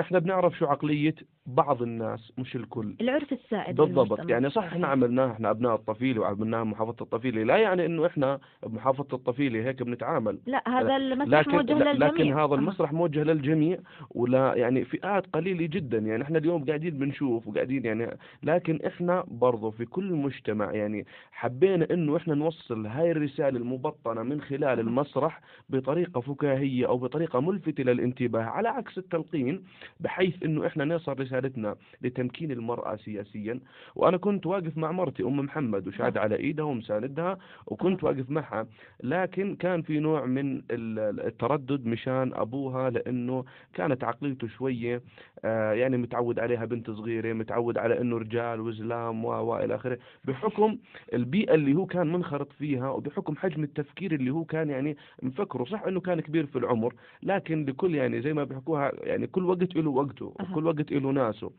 إحنا 0.00 0.18
بنعرف 0.18 0.58
شو 0.58 0.66
عقلية 0.66 1.14
بعض 1.46 1.82
الناس 1.82 2.32
مش 2.38 2.56
الكل. 2.56 2.94
العرف 3.00 3.32
السائد 3.32 3.76
بالضبط. 3.76 4.30
يعني 4.30 4.50
صح 4.50 4.64
إحنا 4.64 4.86
عملناه 4.86 5.32
إحنا 5.32 5.50
أبناء 5.50 5.74
الطفيلة 5.74 6.20
وعملناها 6.20 6.62
بمحافظه 6.64 6.96
الطفيلة. 7.00 7.42
لا 7.42 7.56
يعني 7.56 7.86
إنه 7.86 8.06
إحنا 8.06 8.38
بمحافظة 8.66 9.16
الطفيلة 9.16 9.64
هيك 9.68 9.82
بنتعامل. 9.82 10.38
لا 10.46 10.62
هذا 10.68 10.96
المسرح 10.96 11.40
لكن 11.40 11.50
موجه 11.52 11.72
للجميع. 11.74 12.08
لكن 12.08 12.32
هذا 12.32 12.42
أها. 12.42 12.54
المسرح 12.54 12.92
موجه 12.92 13.22
للجميع 13.22 13.78
ولا 14.10 14.54
يعني 14.54 14.84
فئات 14.84 15.26
قليلة 15.26 15.66
جدا. 15.66 15.98
يعني 15.98 16.22
إحنا 16.22 16.38
اليوم 16.38 16.64
قاعدين 16.64 16.98
بنشوف 16.98 17.46
وقاعدين 17.48 17.84
يعني 17.84 18.18
لكن 18.42 18.78
إحنا 18.86 19.24
برضو 19.28 19.70
في 19.70 19.84
كل 19.84 20.12
مجتمع 20.12 20.72
يعني 20.72 21.06
حبينا 21.32 21.86
إنه 21.90 22.16
إحنا 22.16 22.34
نوصل 22.34 22.86
هاي 22.86 23.10
الرسالة 23.10 23.58
المبطنة 23.58 24.22
من 24.22 24.40
خلال 24.40 24.80
المسرح 24.80 25.40
بطريقة 25.68 26.20
فكاهية 26.20 26.86
أو 26.88 26.98
بطريقة 26.98 27.40
ملفتة 27.40 27.82
للانتباه. 27.84 28.42
على 28.42 28.68
عكس 28.68 28.98
التلقين 28.98 29.62
بحيث 30.00 30.42
إنه 30.42 30.66
إحنا 30.66 30.84
نوصل 30.84 31.20
رسالتنا 31.20 31.76
لتمكين 32.02 32.50
المرأة 32.52 32.96
سياسيا. 32.96 33.60
وأنا 33.94 34.16
كنت 34.16 34.46
واقف 34.46 34.76
مع 34.76 34.92
مرتي 34.92 35.22
أم 35.22 35.36
محمد 35.40 35.88
وشاد 35.88 36.18
على 36.18 36.36
إيدها 36.36 36.64
ومساندها 36.64 37.38
وكنت 37.66 38.04
واقف 38.04 38.30
معها. 38.30 38.66
لكن 39.02 39.56
كان 39.56 39.82
في 39.82 39.98
نوع 39.98 40.24
من 40.26 40.56
ال- 40.70 41.20
التردد 41.26 41.86
مشان 41.86 42.32
أبوها 42.34 42.90
لأنه 42.90 43.44
كانت 43.74 44.04
عقليته 44.04 44.48
شوية 44.48 45.02
آه، 45.44 45.72
يعني 45.72 45.96
متعود 45.96 46.38
عليها 46.38 46.64
بنت 46.64 46.90
صغيرة 46.90 47.32
متعود 47.32 47.78
على 47.78 48.00
إنه 48.00 48.18
رجال 48.18 48.60
وزلام 48.60 49.24
و 49.24 49.28
و 49.28 49.56
إلى 49.56 49.74
آخره. 49.74 49.98
بحكم 50.24 50.78
البيئة 51.12 51.54
اللي 51.54 51.74
هو 51.74 51.86
كان 51.86 52.12
منخرط 52.12 52.52
فيها 52.52 52.90
وبحكم 52.90 53.36
حجم 53.36 53.62
التفكير 53.64 54.14
اللي 54.14 54.30
هو 54.30 54.44
كان 54.44 54.70
يعني 54.70 54.96
مفكره. 55.22 55.64
صح 55.64 55.82
إنه 55.82 56.00
كان 56.00 56.20
كبير 56.20 56.46
في 56.46 56.58
العمر 56.58 56.94
لكن 57.22 57.64
لكل 57.64 57.94
يعني 57.94 58.22
زي 58.22 58.32
ما 58.32 58.44
بيحكوها 58.44 58.92
يعني 59.02 59.26
كل 59.26 59.44
وقت 59.44 59.75
له 59.76 59.90
وقته 59.90 60.34
أها. 60.40 60.50
وكل 60.52 60.66
وقت 60.66 60.92
له 60.92 61.10
ناسه 61.10 61.50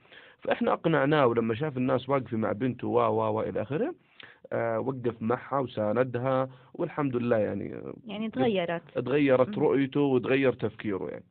فإحنا 0.41 0.73
أقنعناه 0.73 1.27
ولما 1.27 1.55
شاف 1.55 1.77
الناس 1.77 2.09
واقفة 2.09 2.37
مع 2.37 2.51
بنته 2.51 2.87
و 2.87 2.99
و 2.99 3.31
و 3.37 3.41
إلى 3.41 3.61
آخره 3.61 3.95
آه، 4.53 4.79
وقف 4.79 5.21
معها 5.21 5.59
وساندها 5.59 6.49
والحمد 6.73 7.15
لله 7.15 7.37
يعني 7.37 7.81
يعني 8.07 8.29
تغيرت 8.29 8.81
تغيرت. 8.99 9.57
رؤيته 9.57 9.99
وتغير 10.01 10.53
تفكيره 10.53 11.07
يعني. 11.09 11.23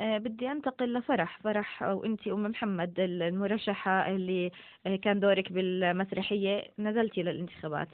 آه، 0.00 0.18
بدي 0.18 0.52
أنتقل 0.52 0.94
لفرح 0.94 1.38
فرح 1.42 1.82
أو 1.82 2.04
انت 2.04 2.28
أم 2.28 2.42
محمد 2.42 3.00
ال- 3.00 3.22
المرشحة 3.22 4.10
اللي 4.10 4.50
آه، 4.86 4.96
كان 4.96 5.20
دورك 5.20 5.52
بالمسرحية 5.52 6.62
نزلتي 6.78 7.22
للانتخابات 7.22 7.88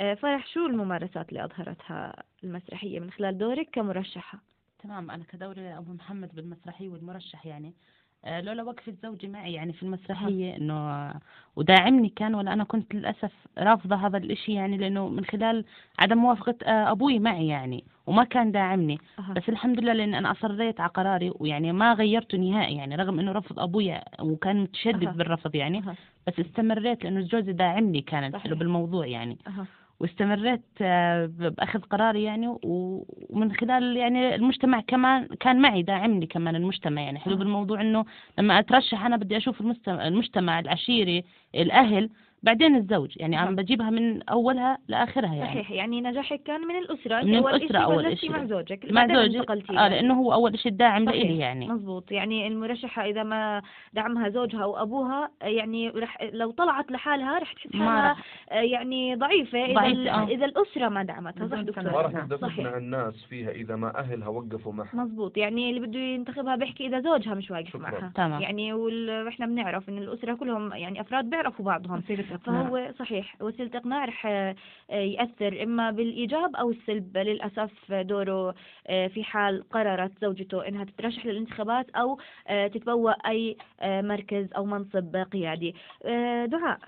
آه، 0.00 0.14
فرح 0.14 0.46
شو 0.46 0.66
الممارسات 0.66 1.28
اللي 1.28 1.44
أظهرتها 1.44 2.22
المسرحية 2.44 3.00
من 3.00 3.10
خلال 3.10 3.38
دورك 3.38 3.68
كمرشحة 3.72 4.38
تمام 4.82 5.10
أنا 5.10 5.24
كدوري 5.24 5.78
أبو 5.78 5.92
محمد 5.92 6.34
بالمسرحية 6.34 6.88
والمرشح 6.88 7.46
يعني 7.46 7.74
آه، 8.24 8.40
لولا 8.40 8.62
وقفة 8.62 8.94
زوجي 9.02 9.28
معي 9.28 9.52
يعني 9.52 9.72
في 9.72 9.82
المسرحية 9.82 10.56
إنه 10.56 10.74
آه، 10.74 11.20
وداعمني 11.56 12.08
كان 12.08 12.34
ولا 12.34 12.52
أنا 12.52 12.64
كنت 12.64 12.94
للأسف 12.94 13.32
رافضة 13.58 13.96
هذا 13.96 14.18
الإشي 14.18 14.52
يعني 14.52 14.76
لأنه 14.76 15.08
من 15.08 15.24
خلال 15.24 15.64
عدم 15.98 16.18
موافقة 16.18 16.54
آه، 16.66 16.90
أبوي 16.90 17.18
معي 17.18 17.46
يعني 17.48 17.84
وما 18.06 18.24
كان 18.24 18.52
داعمني 18.52 18.98
أها. 19.18 19.32
بس 19.32 19.48
الحمد 19.48 19.80
لله 19.80 19.92
لأن 19.92 20.14
أنا 20.14 20.30
أصريت 20.32 20.80
على 20.80 20.90
قراري 20.90 21.32
ويعني 21.34 21.72
ما 21.72 21.92
غيرته 21.92 22.38
نهائي 22.38 22.76
يعني 22.76 22.96
رغم 22.96 23.18
إنه 23.18 23.32
رفض 23.32 23.60
أبوي 23.60 24.00
وكان 24.20 24.60
متشدد 24.62 25.04
أها. 25.04 25.12
بالرفض 25.12 25.54
يعني 25.54 25.78
أها. 25.78 25.96
بس 26.26 26.40
استمريت 26.40 27.04
لأنه 27.04 27.20
جوزي 27.20 27.52
داعمني 27.52 28.00
كان 28.00 28.22
صحيح. 28.22 28.34
الحلو 28.34 28.56
بالموضوع 28.56 29.06
يعني 29.06 29.38
أها. 29.46 29.66
واستمريت 30.02 30.62
آه، 30.80 31.26
ب- 31.26 31.54
بأخذ 31.56 31.80
قراري 31.80 32.22
يعني 32.22 32.58
ومن 32.62 33.52
خلال 33.52 33.96
يعني 33.96 34.34
المجتمع 34.34 34.80
كمان 34.80 35.26
كان 35.40 35.60
معي 35.60 35.82
داعمني 35.82 36.26
كمان 36.26 36.56
المجتمع 36.56 37.02
يعني. 37.02 37.18
حلو 37.18 37.36
بالموضوع 37.36 37.80
إنه 37.80 38.04
لما 38.38 38.58
أترشح 38.58 39.04
أنا 39.04 39.16
بدي 39.16 39.36
أشوف 39.36 39.60
المجتمع, 39.60 40.06
المجتمع 40.08 40.58
العشيري 40.60 41.24
الأهل 41.54 42.10
بعدين 42.42 42.76
الزوج 42.76 43.12
يعني 43.16 43.36
عم 43.36 43.56
بجيبها 43.56 43.90
من 43.90 44.22
أولها 44.28 44.78
لآخرها 44.88 45.34
يعني 45.34 45.50
صحيح 45.50 45.70
يعني 45.70 46.00
نجاحك 46.00 46.42
كان 46.42 46.60
من 46.60 46.76
الأسرة 46.78 47.22
من 47.22 47.34
أول 47.34 47.76
أول 47.76 48.04
بلشتي 48.04 48.26
إشي. 48.26 48.28
مع 48.28 48.44
زوجك 48.44 48.92
مع 48.92 49.06
زوجي 49.06 49.38
انتقلتي 49.38 49.78
آه 49.78 49.88
لأنه 49.88 50.14
هو 50.14 50.32
أول 50.32 50.58
شيء 50.58 50.72
داعم 50.72 51.06
صحيح. 51.06 51.22
لإلي 51.22 51.38
يعني 51.38 51.68
مزبوط 51.68 52.12
يعني 52.12 52.46
المرشحة 52.46 53.04
إذا 53.04 53.22
ما 53.22 53.62
دعمها 53.92 54.28
زوجها 54.28 54.62
أو 54.62 54.82
أبوها 54.82 55.30
يعني 55.42 55.88
رح 55.88 56.18
لو 56.32 56.50
طلعت 56.50 56.90
لحالها 56.92 57.38
رح 57.38 57.52
تحس 57.52 57.74
ما 57.74 57.86
حالها 57.86 58.12
رح. 58.12 58.24
آه، 58.50 58.54
يعني 58.54 59.14
ضعيفة 59.14 59.64
إذا, 59.64 59.74
ضعيفة، 59.74 60.10
آه. 60.10 60.26
إذا 60.26 60.44
الأسرة 60.44 60.88
ما 60.88 61.02
دعمتها 61.02 61.48
صح 61.48 61.56
ما 61.56 61.62
دكتور 61.62 61.84
راح 61.86 62.12
تقدر 62.12 62.36
صحيح 62.36 62.56
تقنع 62.66 62.76
الناس 62.76 63.24
فيها 63.24 63.50
إذا 63.50 63.76
ما 63.76 63.98
أهلها 63.98 64.28
وقفوا 64.28 64.72
معها 64.72 64.90
مزبوط 64.96 65.36
يعني 65.36 65.70
اللي 65.70 65.80
بده 65.86 65.98
ينتخبها 65.98 66.56
بيحكي 66.56 66.86
إذا 66.86 67.00
زوجها 67.00 67.34
مش 67.34 67.50
واقف. 67.50 67.76
معها 67.76 68.12
تمام. 68.14 68.40
يعني 68.42 68.72
وال... 68.72 69.28
إحنا 69.28 69.46
بنعرف 69.46 69.88
إن 69.88 69.98
الأسرة 69.98 70.34
كلهم 70.34 70.72
يعني 70.72 71.00
أفراد 71.00 71.30
بيعرفوا 71.30 71.64
بعضهم 71.64 72.00
وسيلة 72.34 72.42
إقناع. 72.56 72.62
فهو 72.68 72.92
صحيح. 72.98 73.36
وسيلة 73.42 73.70
إقناع 73.74 74.04
رح 74.04 74.26
آه، 74.26 74.54
يأثر 74.90 75.62
إما 75.62 75.90
بالإيجاب 75.90 76.56
أو 76.56 76.70
السلب. 76.70 77.18
للأسف 77.18 77.92
دوره 77.92 78.54
آه، 78.86 79.06
في 79.06 79.24
حال 79.24 79.68
قررت 79.70 80.12
زوجته 80.22 80.68
إنها 80.68 80.84
تترشح 80.84 81.26
للانتخابات 81.26 81.90
أو 81.90 82.18
آه، 82.48 82.66
تتبوأ 82.66 83.10
أي 83.10 83.56
مركز 83.82 84.52
أو 84.56 84.64
منصب 84.64 85.16
قيادي. 85.16 85.74
دعاء. 86.46 86.78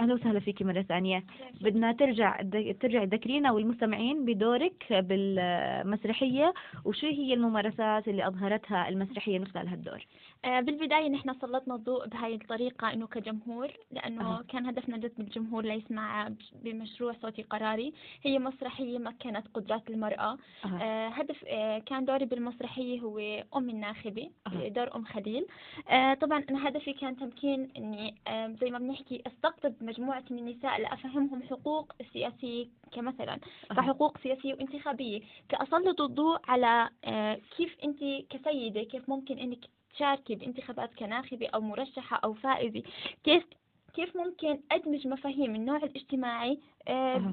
أهلا 0.00 0.14
وسهلا 0.14 0.40
فيكي 0.40 0.64
مرة 0.64 0.82
ثانية. 0.82 1.24
بدنا 1.60 1.92
ترجع 1.92 2.42
ترجع 2.80 3.04
تذكرينا 3.04 3.52
والمستمعين 3.52 4.24
بدورك 4.24 4.86
بالمسرحية. 4.92 6.54
وشو 6.84 7.06
هي 7.06 7.34
الممارسات 7.34 8.08
اللي 8.08 8.26
أظهرتها 8.26 8.88
المسرحية 8.88 9.38
من 9.38 9.46
خلال 9.46 9.68
هالدور؟ 9.68 10.06
بالبداية 10.44 11.08
نحن 11.08 11.34
سلطنا 11.40 11.74
الضوء 11.74 12.06
بهاي 12.08 12.34
الطريقة 12.34 12.92
إنه 12.92 13.06
كجمهور 13.06 13.72
لأنه 13.90 14.34
أها. 14.38 14.42
كان 14.48 14.66
هدفنا 14.66 14.96
جذب 14.96 15.20
الجمهور 15.20 15.64
ليسمع 15.64 16.30
بمشروع 16.62 17.12
صوتي 17.22 17.42
قراري 17.42 17.92
هي 18.22 18.38
مسرحية 18.38 18.98
مكنت 18.98 19.48
قدرات 19.54 19.90
المرأة 19.90 20.38
أها. 20.64 20.78
آه، 20.82 21.08
هدف 21.08 21.44
آه، 21.46 21.78
كان 21.78 22.04
دوري 22.04 22.24
بالمسرحية 22.24 23.00
هو 23.00 23.18
أم 23.56 23.70
الناخبة 23.70 24.30
أها. 24.46 24.68
دور 24.68 24.96
أم 24.96 25.04
خليل 25.04 25.46
آه، 25.88 26.14
طبعا 26.14 26.44
أنا 26.50 26.68
هدفي 26.68 26.92
كان 26.92 27.16
تمكين 27.16 27.70
إني 27.76 28.14
آه، 28.28 28.54
زي 28.60 28.70
ما 28.70 28.78
بنحكي 28.78 29.22
أستقطب 29.26 29.74
مجموعة 29.80 30.24
من 30.30 30.38
النساء 30.38 30.80
لأفهمهم 30.80 31.42
حقوق 31.42 31.92
السياسية 32.00 32.66
كمثلا 32.92 33.32
أها. 33.32 33.74
كحقوق 33.76 34.18
سياسية 34.18 34.54
وانتخابية 34.54 35.20
كأسلط 35.48 36.00
الضوء 36.00 36.38
على 36.48 36.88
آه، 37.04 37.40
كيف 37.56 37.76
أنت 37.84 37.98
كسيدة 38.30 38.82
كيف 38.82 39.08
ممكن 39.08 39.38
إنك 39.38 39.58
تشاركي 39.94 40.34
بانتخابات 40.34 40.94
كناخبة 40.94 41.46
أو 41.54 41.60
مرشحة 41.60 42.20
أو 42.24 42.34
فائزة. 42.34 42.82
كيف 43.24 43.44
كيف 43.94 44.16
ممكن 44.16 44.60
أدمج 44.72 45.06
مفاهيم 45.06 45.54
النوع 45.54 45.76
الاجتماعي 45.76 46.58
آه، 46.88 47.32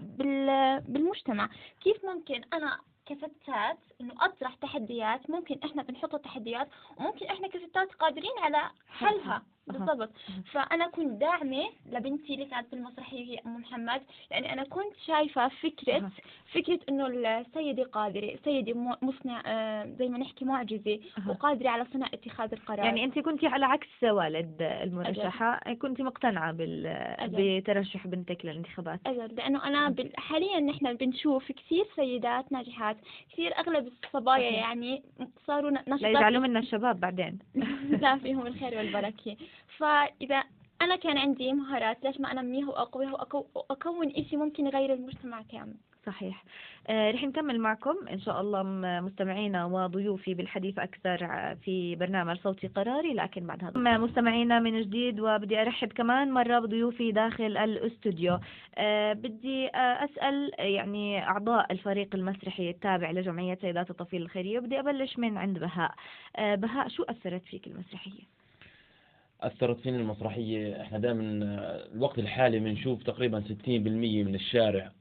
بالمجتمع؟ 0.87 1.49
كيف 1.83 2.05
ممكن 2.05 2.41
أنا 2.53 2.79
كفتات 3.15 3.77
إنه 4.01 4.13
أطرح 4.21 4.55
تحديات 4.55 5.29
ممكن 5.29 5.59
إحنا 5.65 5.83
بنحط 5.83 6.15
تحديات 6.15 6.67
وممكن 6.97 7.25
إحنا 7.25 7.47
كفتات 7.47 7.91
قادرين 7.93 8.31
على 8.43 8.71
حلها. 8.89 9.43
بالضبط 9.67 10.09
فأنا 10.51 10.87
كنت 10.87 11.07
داعمة 11.21 11.63
لبنتي 11.91 12.33
اللي 12.33 12.45
كانت 12.45 12.71
بالمسرحية 12.71 13.25
هي 13.25 13.39
أم 13.45 13.55
محمد 13.55 14.01
لأني 14.31 14.53
أنا 14.53 14.63
كنت 14.63 14.93
أها. 16.03 16.11
فكرة 16.53 16.79
إنه 16.89 17.07
السيدة 17.07 17.83
قادرة 17.83 18.39
سيدة 18.43 18.73
مو- 18.73 18.95
مصنع 19.01 19.41
آه، 19.45 19.85
زي 19.99 20.09
ما 20.09 20.17
نحكي 20.17 20.45
معجزة 20.45 20.99
أها. 21.17 21.29
وقادرة 21.29 21.69
على 21.69 21.85
صنع 21.93 22.07
اتخاذ 22.13 22.53
القرار 22.53 22.85
يعني 22.85 23.03
أنت 23.03 23.19
كنت 23.19 23.45
على 23.45 23.65
عكس 23.65 24.03
والد 24.03 24.61
المرشحة 24.61 25.73
كنت 25.73 26.01
مقتنعة 26.01 26.51
بال... 26.51 26.87
أجل. 27.19 27.59
بترشح 27.61 28.07
بنتك 28.07 28.45
للانتخابات 28.45 28.99
أجل 29.05 29.35
لأنه 29.35 29.63
أنا 29.67 29.89
بال- 29.89 30.19
حاليا 30.19 30.59
نحن 30.59 30.93
بنشوف 30.93 31.51
كثير 31.51 31.85
سيدات 31.95 32.51
ناجحات 32.51 32.97
كثير 33.33 33.57
أغلب 33.57 33.91
الصبايا. 34.05 34.51
يعني 34.51 35.03
صاروا 35.47 35.71
ن- 35.71 35.73
لا 35.73 35.81
نشطات 35.95 36.09
يجعلوا 36.09 36.41
منا 36.41 36.59
الشباب 36.59 36.99
بعدين 36.99 37.39
لا 38.01 38.17
فيهم 38.17 38.47
الخير 38.47 38.77
والبركة 38.77 39.37
فإذا 39.77 40.43
أنا 40.81 40.95
كان 40.95 41.17
عندي 41.17 41.53
مهارات 41.53 41.97
ليش 42.03 42.19
ما 42.19 42.31
أنميها 42.31 42.67
وأقويها 42.69 43.11
وأكو- 43.17 43.45
وأكون 43.55 44.07
إشي 44.09 44.37
ممكن 44.37 44.65
يغير 44.67 44.93
المجتمع 44.93 45.41
كامل. 45.51 45.73
صحيح. 46.05 46.43
آه 46.87 47.11
رح 47.11 47.23
نكمل 47.23 47.59
معكم. 47.59 47.95
إن 48.11 48.19
شاء 48.19 48.41
الله 48.41 48.63
مستمعينا 49.01 49.65
وضيوفي 49.65 50.33
بالحديث 50.33 50.79
أكثر 50.79 51.17
في 51.55 51.95
برنامج 51.95 52.37
صوتي 52.37 52.67
قراري 52.67 53.13
لكن 53.13 53.45
بعد 53.47 53.63
هذا. 53.63 53.97
مستمعينا 53.97 54.59
من 54.59 54.81
جديد 54.81 55.19
وبدي 55.19 55.61
أرحب 55.61 55.93
كمان 55.93 56.31
مرة 56.31 56.59
بضيوفي 56.59 57.11
داخل 57.11 57.57
الأستوديو. 57.57 58.39
آه 58.75 59.13
بدي 59.13 59.67
آه 59.67 60.05
أسأل 60.05 60.51
يعني 60.59 61.23
أعضاء 61.23 61.71
الفريق 61.71 62.15
المسرحي 62.15 62.69
التابع 62.69 63.11
لجمعية 63.11 63.57
سيدات 63.61 63.89
الطفيل 63.89 64.21
الخيرية 64.21 64.59
بدي 64.59 64.79
أبلش 64.79 65.19
من 65.19 65.37
عند 65.37 65.59
بهاء. 65.59 65.91
بهاء 66.39 66.87
شو 66.87 67.03
أثرت 67.03 67.45
فيك 67.45 67.67
المسرحية؟ 67.67 68.40
أثرت 69.41 69.79
فينا 69.79 69.97
المسرحية. 69.97 70.81
إحنا 70.81 70.99
دائما 70.99 71.21
الوقت 71.93 72.19
الحالي 72.19 72.59
بنشوف 72.59 73.03
تقريبا 73.03 73.41
60% 73.41 73.67
من 73.67 74.35
الشارع. 74.35 74.91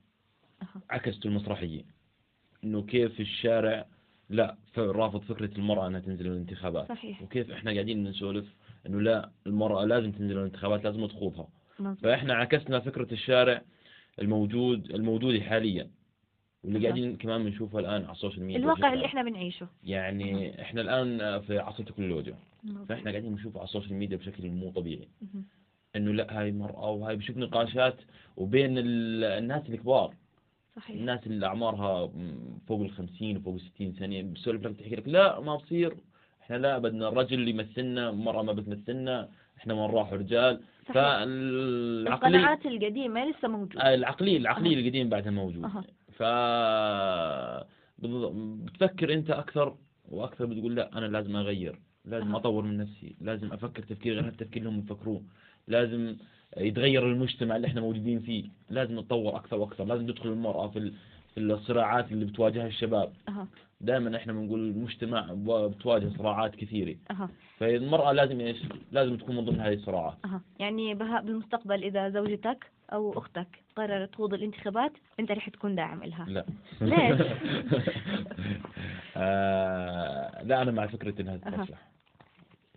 عكست 0.90 1.26
المسرحية. 1.26 1.83
إنه 2.64 2.83
كيف 2.83 3.20
الشارع 3.20 3.87
لا 4.31 4.57
رافض 4.79 5.20
فكرة 5.20 5.59
المرأة 5.59 5.87
أنها 5.87 6.00
تنزل 6.00 6.26
الانتخابات 6.26 6.88
صحيح. 6.88 7.22
وكيف 7.22 7.50
إحنا 7.50 7.72
قاعدين 7.72 8.05
نسولف 8.05 8.55
إنه 8.87 9.00
لا 9.00 9.31
المرأة 9.46 9.85
لازم 9.85 10.12
تنزل 10.12 10.38
الانتخابات 10.38 10.85
لازم 10.85 11.07
تخوضها. 11.07 11.48
فإحنا 12.03 12.35
عكسنا 12.35 12.81
فكرة 12.81 13.12
الشارع 13.12 13.62
الموجود 14.20 14.90
الموجود 14.90 15.40
حاليا. 15.40 15.90
واللي. 16.64 16.88
قاعدين 16.88 17.16
كمان 17.16 17.44
بنشوفها 17.44 17.81
الآن 17.81 18.03
على 18.05 18.12
ال 18.12 18.17
social 18.17 18.44
media. 18.44 18.61
الواقع 18.61 18.92
اللي. 18.92 19.05
إحنا 19.05 19.22
بنعيشه. 19.22 19.68
يعني 19.85 20.62
إحنا 20.62 20.81
الآن 20.81 21.40
في 21.40 21.59
عصر 21.59 21.81
التكنولوجيا. 21.81 22.35
فإحنا 22.88 23.11
قاعدين 23.11 23.35
بنشوف 23.35 23.57
على 23.57 23.64
ال 23.64 23.69
social 23.69 23.94
media 23.94 24.16
بشكل 24.16 24.51
مو 24.51 24.70
طبيعي. 24.70 25.09
إنه 25.96 26.12
لا 26.12 26.40
هاي 26.40 26.53
مرأة 26.53 26.90
وهاي 26.90 27.16
بشوف 27.16 27.37
نقاشات 27.37 27.96
وبين 28.37 28.79
ال- 28.79 29.25
الناس 29.25 29.62
الكبار. 29.68 30.14
صحيح. 30.77 30.96
الناس 30.96 31.27
اللي 31.27 31.46
أعمارها 31.46 32.11
فوق 32.68 32.81
الخمسين 32.81 33.37
وفوق 33.37 33.55
الستين 33.55 33.92
سنة 33.99 34.23
بسولف 34.23 34.66
لك 34.66 34.77
تحكي 34.77 34.96
لك 34.96 35.09
لا 35.09 35.40
ما 35.40 35.57
بصير. 35.57 35.96
إحنا 36.42 36.57
لا 36.57 36.79
بدنا 36.79 37.09
الرجل 37.09 37.35
اللي 37.38 37.51
يمثلنا 37.51 38.11
مرأة 38.11 38.42
ما 38.42 38.53
بتمثلنا 38.53 39.29
إحنا 39.59 39.75
ما 39.75 39.87
نروح 39.87 40.12
رجال. 40.12 40.61
فالعقلية 40.85 42.14
القناعات 42.14 42.66
القديمة 42.66 43.25
لسه 43.31 43.49
موجودة. 43.49 43.81
آه، 43.83 43.94
العقلية 43.94 44.37
العقلية 44.37 44.81
القديم 44.81 45.09
بعدها 45.09 45.31
موجود 45.31 45.64
أها. 45.64 45.85
ف 46.12 46.23
بتفكر 47.99 49.12
أنت 49.14 49.31
أكثر 49.31 49.77
وأكثر 50.09 50.46
بتقول 50.46 50.75
لا 50.75 50.99
أنا 50.99 51.07
لازم 51.07 51.37
أغير. 51.37 51.79
لازم 52.05 52.29
أها. 52.31 52.37
أطور 52.37 52.63
من 52.65 52.77
نفسي 52.77 53.15
لازم 53.21 53.53
أفكر 53.53 53.83
تفكير 53.83 54.15
غير 54.15 54.29
التفكير 54.29 54.63
اللي 54.63 54.69
هم 54.69 54.79
يفكروه 54.79 55.23
لازم 55.69 56.17
يتغير 56.57 57.13
المجتمع 57.13 57.57
اللي 57.57 57.67
إحنا 57.67 57.81
موجودين 57.81 58.21
فيه 58.21 58.45
لازم 58.71 58.99
نتطور 58.99 59.37
أكثر 59.37 59.57
وأكثر 59.57 59.85
لازم 59.85 60.07
تدخل 60.07 60.29
المرأة 60.29 60.69
في 60.69 60.79
ال- 60.79 60.93
في 60.93 61.19
الصراعات 61.38 62.12
اللي 62.12 62.25
بتواجهها 62.25 62.66
الشباب. 62.66 63.12
أها. 63.29 63.47
دائما 63.81 64.16
إحنا 64.16 64.33
بنقول 64.33 64.61
المجتمع 64.61 65.27
بتواجه 65.66 66.09
صراعات 66.19 66.55
كثيرة. 66.57 66.97
أها. 67.11 67.29
فالمرأة 67.59 68.12
لازم 68.12 68.40
إيش؟ 68.40 68.57
لازم 68.93 69.16
تكون 69.16 69.37
من 69.37 69.45
ضمن 69.45 69.61
هذه 69.61 69.75
الصراعات. 69.75 70.16
أها. 70.25 70.40
يعني 70.59 70.95
بهاء 70.95 71.23
بالمستقبل 71.23 71.85
إذا 71.85 72.09
زوجتك 72.11 72.71
أو 72.93 73.19
أختك 73.19 73.62
قررت 73.77 74.12
تخوض 74.12 74.35
الانتخابات 74.35 74.93
أنت 75.21 75.33
رح 75.33 75.49
تكون 75.49 75.75
داعم 75.75 76.03
إلها. 76.03 76.25
لا. 76.29 76.45
ليش؟ 76.81 77.21
آه 79.16 80.43
لا 80.43 80.62
أنا 80.62 80.71
مع 80.71 80.87
فكرة 80.87 81.21
إنها 81.21 81.35
أها. 81.35 81.38
تترشح 81.38 81.90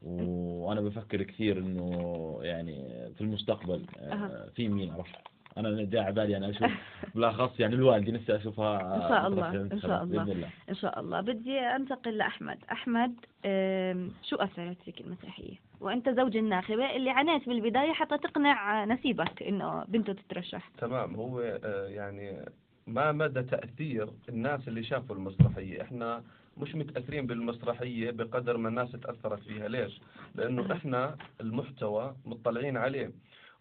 وأنا 0.04 0.82
بفكر 0.82 1.24
كثير 1.24 1.58
إنه 1.58 2.40
يعني 2.42 2.90
في 3.16 3.22
المستقبل 3.22 3.86
آه. 4.00 4.50
في 4.56 4.68
مين 4.68 4.92
أروح 4.92 5.24
أنا 5.58 5.84
جاء 5.84 6.04
على 6.04 6.12
بالي 6.14 6.38
أنا 6.38 6.50
أشوف 6.50 6.72
بالأخص 7.16 7.60
يعني 7.60 7.76
الوالدة 7.76 8.12
نفسي 8.12 8.36
أشوفها 8.36 8.96
إن 8.96 9.02
شاء 9.10 9.28
الله، 9.28 9.52
للانتخابات 9.54 9.82
شاء 9.82 10.04
الله. 10.04 10.24
الله. 10.24 10.50
إن 10.70 10.76
شاء 10.76 11.00
الله. 11.00 11.22
بدي 11.22 11.60
أنتقل 11.60 12.18
لأحمد. 12.18 12.58
أحمد 12.72 13.14
أم، 13.46 14.12
شو 14.24 14.36
أثرت 14.36 14.78
فيك 14.86 15.02
المسرحية 15.02 15.56
وأنت 15.82 16.10
زوج 16.10 16.38
الناخبة 16.38 16.96
اللي 16.96 17.10
عانيت 17.10 17.50
بالبداية 17.50 17.94
حتى 17.94 18.18
تقنع 18.18 18.86
نسيبك 18.86 19.44
إنه 19.44 19.84
بنته 19.88 20.14
تترشح. 20.14 20.70
تمام. 20.78 21.16
هو 21.16 21.40
آه، 21.64 21.88
يعني 21.88 22.46
ما 22.88 23.12
مدى 23.12 23.44
تأثير 23.44 24.10
الناس 24.30 24.68
اللي 24.68 24.84
شافوا 24.84 25.16
المسرحية؟ 25.16 25.82
إحنا 25.82 26.24
مش 26.58 26.76
متأثرين 26.76 27.28
بالمسرحية 27.28 28.12
بقدر 28.12 28.58
ما 28.58 28.70
الناس 28.70 28.92
تأثرت 28.92 29.40
فيها. 29.44 29.68
ليش؟ 29.68 30.02
لأنه 30.36 30.72
إحنا 30.74 31.16
المحتوى 31.42 32.16
مطلعين 32.26 32.78
عليه. 32.78 33.12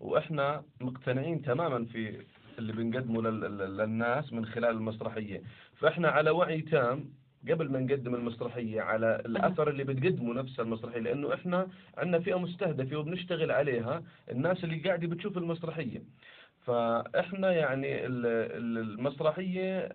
وإحنا 0.03 0.63
مقتنعين 0.81 1.43
تماما 1.43 1.85
في 1.85 2.17
اللي 2.59 2.73
بنقدمه 2.73 3.23
لل- 3.23 3.41
لل- 3.41 3.77
للناس 3.77 4.33
من 4.33 4.47
خلال 4.47 4.71
المسرحية. 4.71 5.43
فإحنا 5.81 6.09
على 6.09 6.31
وعي 6.31 6.61
تام 6.61 7.05
قبل 7.51 7.71
ما 7.73 7.81
نقدم 7.81 8.15
المسرحية 8.15 8.81
على 8.81 9.23
الأثر 9.27 9.69
اللي 9.71 9.85
بتقدمه 9.85 10.35
نفس 10.35 10.61
المسرحية 10.61 11.01
لأنه 11.01 11.35
إحنا 11.35 11.67
عندنا 11.99 12.19
فئة 12.19 12.39
مستهدفة 12.39 12.97
وبنشتغل 12.97 13.51
عليها 13.51 14.03
الناس 14.31 14.65
اللي 14.65 14.79
قاعدة 14.79 15.07
بتشوف 15.09 15.39
المسرحية. 15.39 16.03
فإحنا 16.67 17.53
يعني 17.53 18.07
ال- 18.07 18.27
ال- 18.27 18.79
المسرحية 18.79 19.89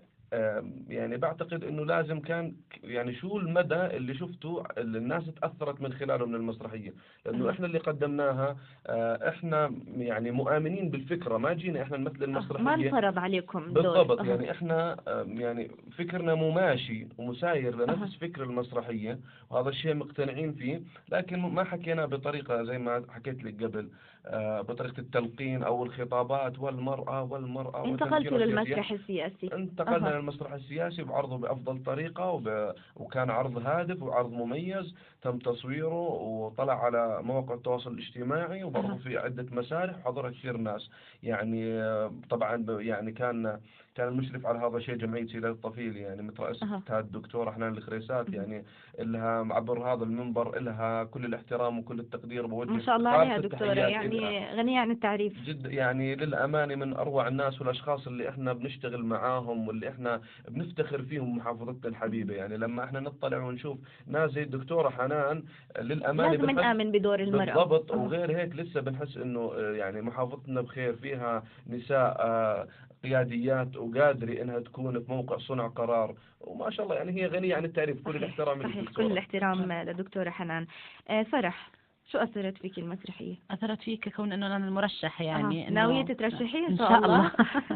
يعني 0.90 1.18
بعتقد 1.18 1.63
إنه 1.63 1.86
لازم 1.86 2.20
كان 2.20 2.54
يعني 2.84 3.16
شو 3.16 3.38
المدى 3.38 3.76
اللي 3.86 4.13
شفته 4.13 4.63
اللي 4.78 4.98
الناس 4.98 5.24
تأثرت 5.42 5.82
من 5.82 5.94
خلاله 5.94 6.26
من 6.26 6.36
المسرحية 6.36 6.94
لأنه. 7.26 7.50
إحنا 7.50 7.66
اللي 7.66 7.78
قدمناها 7.78 8.58
آه، 8.88 9.30
إحنا 9.30 9.74
يعني 9.98 10.32
مؤمنين 10.32 10.90
بالفكرة 10.90 11.38
ما 11.38 11.54
جينا 11.54 11.82
إحنا 11.82 11.98
نمثل 11.98 12.20
ما 12.20 12.40
المسرحية 12.40 12.88
انفرض 12.88 13.20
عليكم 13.20 13.74
بالضبط. 13.74 14.26
يعني 14.26 14.52
إحنا 14.52 14.98
يعني 15.28 15.72
فكرنا 15.98 16.36
مماشي 16.36 17.08
ومساير. 17.18 17.76
لنفس 17.86 18.16
فكر 18.16 18.44
المسرحية 18.44 19.20
وهذا 19.50 19.70
الشيء 19.70 19.94
مقتنعين 19.94 20.54
فيه 20.54 20.82
لكن 21.12 21.40
ما 21.40 21.63
حكينا 21.63 22.06
بطريقة 22.06 22.63
زي 22.63 22.78
ما 22.78 23.04
حكيت 23.10 23.44
لك 23.44 23.63
قبل 23.63 23.90
آه، 24.26 24.62
بطريقة 24.62 25.00
التلقين 25.00 25.63
أو 25.63 25.84
الخطابات 25.86 26.60
والمرأة 26.60 27.24
والمرأة 27.24 27.86
انتقلتوا. 27.86 28.38
للمسرح 28.38 28.92
السياسي 28.92 29.48
انتقلنا. 29.54 30.17
للمسرح 30.18 30.54
السياسي 30.54 31.04
بعرضه 31.04 31.38
بأفضل 31.38 31.84
طريقة 31.84 32.32
وب... 32.32 32.74
وكان 32.96 33.30
عرض 33.30 33.58
هادف 33.58 34.02
وعرض 34.04 34.32
مميز 34.32 34.96
تم 35.22 35.38
تصويره 35.38 35.94
وطلع 36.12 36.86
على 36.86 37.20
مواقع 37.24 37.54
التواصل 37.54 37.92
الاجتماعي 37.92 38.64
وبرضه. 38.64 38.98
في 38.98 39.18
عدة 39.18 39.46
مسارح 39.52 39.98
وحضر 39.98 40.32
كثير 40.32 40.58
ناس 40.58 40.90
يعني 41.24 41.74
آه، 41.82 42.14
طبعا 42.30 42.66
يعني 42.70 43.12
كان 43.12 43.60
كان 43.98 44.08
المشرف 44.08 44.46
على 44.46 44.60
هذا 44.60 44.78
الشيء 44.78 44.96
جمعية 44.96 45.26
سيدات 45.26 45.56
الطفيل 45.56 45.98
يعني. 45.98 46.32
اتحاد 46.40 47.06
الدكتورة 47.06 47.52
حنان 47.52 47.74
الخريسات. 47.74 48.30
يعني 48.30 48.64
لها 49.00 49.48
عبر 49.52 49.94
هذا 49.94 50.04
المنبر 50.04 50.60
لها 50.60 51.04
كل 51.04 51.26
الاحترام 51.26 51.80
وكل 51.80 52.00
التقدير 52.00 52.46
بوجه 52.46 52.70
ما 52.70 52.82
شاء 52.82 52.96
الله 52.96 53.10
عليها 53.10 53.38
دكتورة. 53.38 53.74
يعني 53.74 54.56
غنية 54.56 54.80
عن 54.80 54.92
التعريف 54.92 55.34
جد 55.46 55.66
يعني 55.66 56.16
للأمانة 56.16 56.76
من 56.76 56.94
أروع 56.94 57.28
الناس 57.28 57.62
والأشخاص 57.62 58.08
اللي 58.08 58.30
إحنا 58.30 58.54
بنشتغل 58.54 59.06
معاهم 59.06 59.68
واللي 59.68 59.90
إحنا 59.90 60.22
بنفتخر 60.48 61.02
فيهم 61.02 61.38
محافظتنا 61.38 61.90
الحبيبة 61.90 62.34
يعني 62.34 62.58
لما 62.58 62.84
إحنا 62.84 63.00
نطلع 63.00 63.38
ونشوف 63.38 63.78
ناس 64.08 64.32
زي 64.32 64.44
الدكتورة 64.44 64.90
حنان 64.90 65.44
للأمانة 65.80 66.32
لازم 66.32 66.50
نآمن 66.50 66.92
بدور 66.92 67.20
المرأة 67.20 67.64
بالضبط. 67.64 67.92
وغير 67.92 68.38
هيك 68.38 68.56
لسه 68.56 68.82
بنحس 68.82 69.18
إنه 69.18 69.52
آه، 69.56 69.72
يعني 69.72 70.02
محافظتنا 70.02 70.62
بخير 70.62 70.96
فيها 70.96 71.44
نساء 71.68 72.18
آه، 72.20 72.68
قياديات 73.04 73.78
وقادرة 73.78 74.42
إنها 74.42 74.60
تكون 74.60 75.04
في 75.04 75.12
موقع 75.12 75.38
صنع 75.38 75.68
قرار. 75.68 76.16
وما 76.42 76.70
شاء 76.70 76.86
الله 76.86 76.96
يعني 76.96 77.12
هي 77.22 77.28
غنية 77.28 77.56
عن 77.56 77.66
التعريف 77.66 78.02
كل 78.04 78.16
الاحترام 78.16 78.60
صحيح 78.64 78.74
كل 78.74 78.80
للدكتورة 78.80 79.08
الاحترام 79.08 79.72
لدكتورة 79.72 80.30
حنان. 80.30 80.68
آه، 81.10 81.24
فرح 81.24 81.70
شو 82.12 82.18
أثرت 82.18 82.58
فيك 82.58 82.78
المسرحية؟ 82.78 83.36
أثرت 83.52 83.82
فيك 83.82 84.10
كون 84.16 84.32
إنه 84.32 84.48
أنا 84.56 84.68
المرشح 84.68 85.22
يعني 85.22 85.68
آه. 85.68 85.72
ناوية 85.72 86.02
تترشحي 86.06 86.58
إن 86.58 86.66
إن 86.72 86.78
شاء 86.78 86.98
الله. 86.98 87.32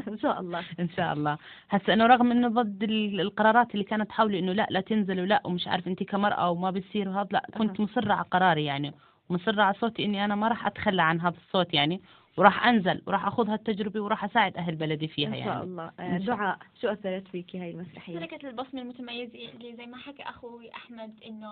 إن 0.08 0.18
شاء 0.20 0.40
الله. 0.40 0.64
إن 0.80 0.90
شاء 0.90 1.14
الله. 1.14 1.38
هسه 1.70 1.94
إنه 1.94 2.06
رغم 2.06 2.32
إنه 2.32 2.48
ضد 2.48 2.84
ال- 2.84 3.22
القرارات 3.22 3.74
اللي 3.74 3.84
كانت 3.86 4.10
تحاولي 4.10 4.40
إنه 4.40 4.52
لا 4.54 4.68
لا 4.70 4.82
تنزلوا 4.82 5.26
لا 5.26 5.42
ومش 5.46 5.68
عارف 5.68 5.88
انت 5.88 6.04
كمرأة 6.04 6.50
وما 6.50 6.72
بتصير 6.72 7.10
وهذا 7.10 7.28
لا 7.32 7.44
كنت 7.58 7.80
مصرة 7.80 8.14
على 8.14 8.26
قراري 8.32 8.66
يعني. 8.66 8.94
مصرة 9.30 9.62
على 9.62 9.74
صوتي 9.74 10.06
إني 10.06 10.26
أنا 10.26 10.36
ما 10.36 10.48
راح 10.48 10.68
أتخلى 10.68 11.02
عن 11.02 11.22
هذا 11.22 11.36
الصوت 11.48 11.74
يعني. 11.74 12.02
وراح 12.38 12.67
أنزل 12.67 13.02
وراح 13.08 13.28
اخذ 13.28 13.50
هالتجربة 13.50 14.00
وراح 14.00 14.24
أساعد 14.24 14.58
أهل 14.58 14.76
بلدي 14.76 15.08
فيها 15.08 15.36
يعني 15.36 15.52
شاء 15.52 15.63
الله. 15.63 15.91
آه، 16.00 16.15
إن 16.15 16.26
شاء 16.26 16.36
دعاء. 16.36 16.58
شو 16.82 16.88
أثرت 16.88 17.28
فيكي 17.28 17.60
هاي 17.60 17.72
المسرحية؟ 17.72 18.20
تركت 18.20 18.46
البصمة 18.46 18.82
المتميزة 18.82 19.50
اللي 19.50 19.76
زي 19.76 19.86
ما 19.86 19.98
حكى 19.98 20.24
أخوي 20.24 20.72
أحمد 20.76 21.13
إنه 21.26 21.52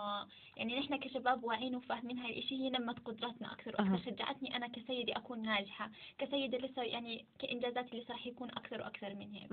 يعني 0.57 0.79
نحن 0.79 0.95
كشباب 0.95 1.43
واعيين 1.43 1.75
وفاهمين 1.75 2.17
هاي 2.17 2.29
الإشي 2.29 2.55
هي 2.55 2.69
نمت 2.69 2.99
قدراتنا 2.99 3.51
أكثر 3.53 3.79
أها. 3.79 3.91
وأكثر 3.91 4.11
شجعتني 4.11 4.55
أنا 4.55 4.67
كسيدة 4.67 5.17
أكون 5.17 5.41
ناجحة 5.41 5.89
كسيدة 6.17 6.57
لسه 6.57 6.83
يعني 6.83 7.25
كإنجازاتي 7.39 7.99
لسه 7.99 8.13
رح 8.13 8.27
يكون 8.27 8.49
أكثر 8.49 8.81
وأكثر 8.81 9.15
من 9.15 9.33
هيك. 9.33 9.51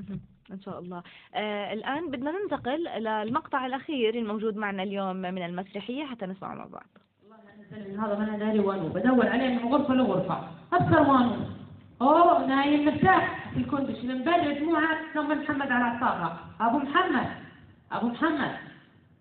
إن 0.50 0.60
شاء 0.60 0.78
الله. 0.78 1.02
آه 1.34 1.72
الآن 1.72 2.10
بدنا 2.10 2.30
ننتقل 2.30 2.84
للمقطع 3.02 3.66
الأخير 3.66 4.14
الموجود 4.14 4.56
معنا 4.56 4.82
اليوم 4.82 5.16
من 5.16 5.42
المسرحية 5.42 6.04
حتى 6.04 6.26
نسمع 6.26 6.54
مع 6.54 6.66
بعض. 6.66 6.86
هذا 7.72 8.14
أنا 8.18 8.38
داري 8.38 8.58
وانو 8.58 8.88
بدور 8.88 9.28
عليه 9.28 9.48
من 9.58 9.72
غرفه 9.72 9.94
لغرفه 9.94 10.38
ابصر 10.72 11.10
وانو 11.10 11.32
اوه 12.02 12.46
نايم 12.46 12.84
مرتاح 12.84 13.50
في 13.54 13.60
الكندش 13.60 14.04
من 14.04 14.18
بدري 14.22 14.54
دموعه 14.60 14.98
ثم 15.14 15.38
محمد 15.42 15.72
على 15.72 15.84
اعصابها 15.84 16.38
أبو 16.60 16.78
محمد 16.78 17.26
أبو 17.92 18.06
محمد 18.06 18.50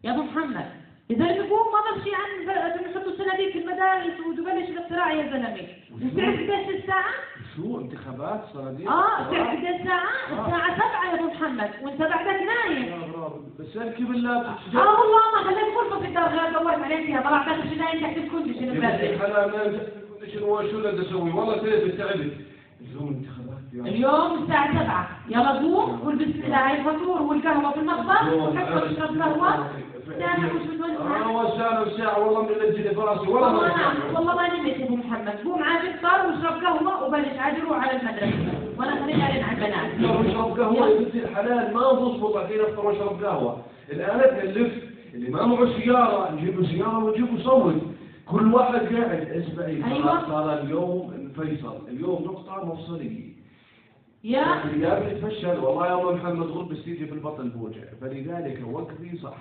يا 0.04 0.12
ابو 0.12 0.22
محمد 0.24 0.66
اذا 1.12 1.26
نقوم 1.26 1.66
ما 1.74 1.80
بمشي 1.96 2.12
عن 2.16 2.46
ب- 2.46 2.78
بنحطوا 2.84 3.18
صناديق 3.18 3.52
في 3.52 3.60
المدارس 3.60 4.20
وتبلش 4.28 4.70
الاقتراع 4.70 5.12
يا 5.12 5.24
زلمه 5.32 5.68
وتعرف 5.92 6.36
قديش 6.40 6.76
الساعة؟ 6.84 7.14
شو 7.56 7.80
انتخابات 7.82 8.42
صناديق؟ 8.54 8.92
آه 8.92 9.32
تعرف 9.32 9.48
قديش 9.50 9.70
الساعة؟ 9.82 10.10
الساعة 10.32 10.76
7 10.76 11.06
يا 11.10 11.14
ابو 11.16 11.26
محمد 11.28 11.70
وانت 11.84 12.00
يا 12.00 12.08
اركب 13.78 14.08
بالله. 14.08 14.38
آه 14.38 15.00
والله 15.00 15.24
ما 15.36 15.44
خليت 15.44 15.76
غرفه 15.78 16.00
في 16.00 16.08
الدار 16.08 16.30
غير 16.30 16.60
دورت 16.60 16.84
عليك 16.84 17.06
فيها. 17.06 17.22
طلعت 17.22 17.48
اخر 17.48 17.62
شيء 17.70 18.02
تحت 18.02 18.18
الكندش 18.18 18.58
من 18.62 18.70
بدري 18.80 19.20
حلال 19.20 19.52
ما 20.22 20.28
شنو 20.34 20.62
شو 20.72 20.78
اللي 20.78 20.92
بدي 20.92 21.02
أسوي؟ 21.02 21.32
والله 21.32 21.56
تعبت 21.58 21.98
تعبت 21.98 22.32
يا 23.74 23.82
اليوم 23.82 24.44
الساعة 24.44 24.84
سبعة. 24.84 25.10
يلا 25.30 25.52
قوم 25.52 26.02
والبس 26.06 26.36
الفطور 26.72 27.22
والقهوة 27.22 27.72
في 27.72 27.80
المطبخ 27.80 28.34
وحتى 28.34 28.92
اشرب 28.92 29.22
قهوة. 29.22 29.70
سامع 30.20 30.54
وش 30.54 30.68
بتقول؟ 30.68 30.92
آه 30.92 31.32
وساعة 31.32 31.82
وساعة 31.82 32.20
والله 32.20 32.42
من 32.42 32.50
اللي 32.50 32.90
في 32.90 33.00
راسي 33.00 33.28
والله 33.28 33.52
ما 33.52 33.58
والله 33.60 34.16
والله 34.16 34.36
ما 34.36 34.48
نمت 34.48 34.78
يا 34.80 34.86
أبو 34.86 34.96
محمد. 34.96 35.36
قوم 35.46 35.64
عاد 35.64 35.86
افطر 35.86 36.28
واشرب 36.28 36.64
قهوة 36.64 37.04
وبلش 37.04 37.38
عاد 37.38 37.60
روح 37.60 37.88
على 37.88 38.00
المدرسة. 38.00 38.55
وأنا 38.80 39.04
خليها 39.04 39.32
لين 39.32 39.44
على 39.44 39.58
البنات. 39.58 40.00
لو 40.00 40.30
اشرب 40.30 40.60
قهوة 40.60 40.88
يا 40.88 41.00
بنت 41.00 41.16
الحلال 41.16 41.74
ما 41.74 41.82
تضبط 41.82 42.36
الحين 42.36 42.60
افطر 42.60 42.86
واشرب 42.86 43.24
قهوة. 43.24 43.62
الآن 43.92 44.20
تكلف 44.20 44.74
اللي 45.14 45.30
ما 45.30 45.46
معه 45.46 45.80
سيارة 45.80 46.32
نجيب 46.32 46.60
له 46.60 46.68
سيارة 46.68 46.98
ونجيب 46.98 47.36
له 47.36 47.44
صوت 47.44 47.76
كل 48.26 48.54
واحد 48.54 48.74
قاعد 48.74 49.28
اسمعي 49.30 49.84
أيوة. 49.86 50.28
صار 50.28 50.54
اليوم 50.54 51.14
الفيصل. 51.16 51.78
اليوم 51.88 52.24
نقطة 52.24 52.66
مفصلية. 52.66 53.36
يا. 54.24 54.64
الرجال 54.64 55.04
بيتفشل 55.04 55.60
والله 55.60 55.88
يا 55.88 55.94
ام 55.94 56.16
محمد 56.16 56.48
غرب 56.48 56.74
تيجي 56.74 57.06
في 57.06 57.14
البطن 57.14 57.50
بوجع. 57.50 57.82
فلذلك 58.02 58.62
وقفي 58.72 59.18
صح. 59.18 59.38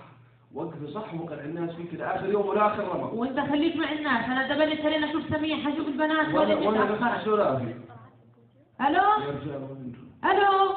وقفي 0.54 0.86
صح 0.86 1.14
وقع 1.14 1.44
الناس 1.44 1.70
فيك 1.70 2.00
لآخر 2.00 2.28
يوم 2.28 2.46
ولاخر 2.46 2.84
رمق 2.94 3.14
وانت 3.14 3.40
خليك 3.40 3.76
مع 3.76 3.92
الناس. 3.92 4.24
أنا 4.24 4.54
دبلت 4.54 4.82
خلينا 4.82 5.10
أشوف 5.10 5.22
سميحة 5.36 5.72
أشوف 5.72 5.88
البنات 5.88 6.34
ولا 6.34 6.54
تتأخر 6.54 7.24
سلافي 7.24 7.74
ألو؟ 8.80 9.02
ألو؟ 10.24 10.74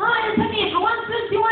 هاي 0.00 0.36
سميحة 0.36 0.78
121 0.78 1.51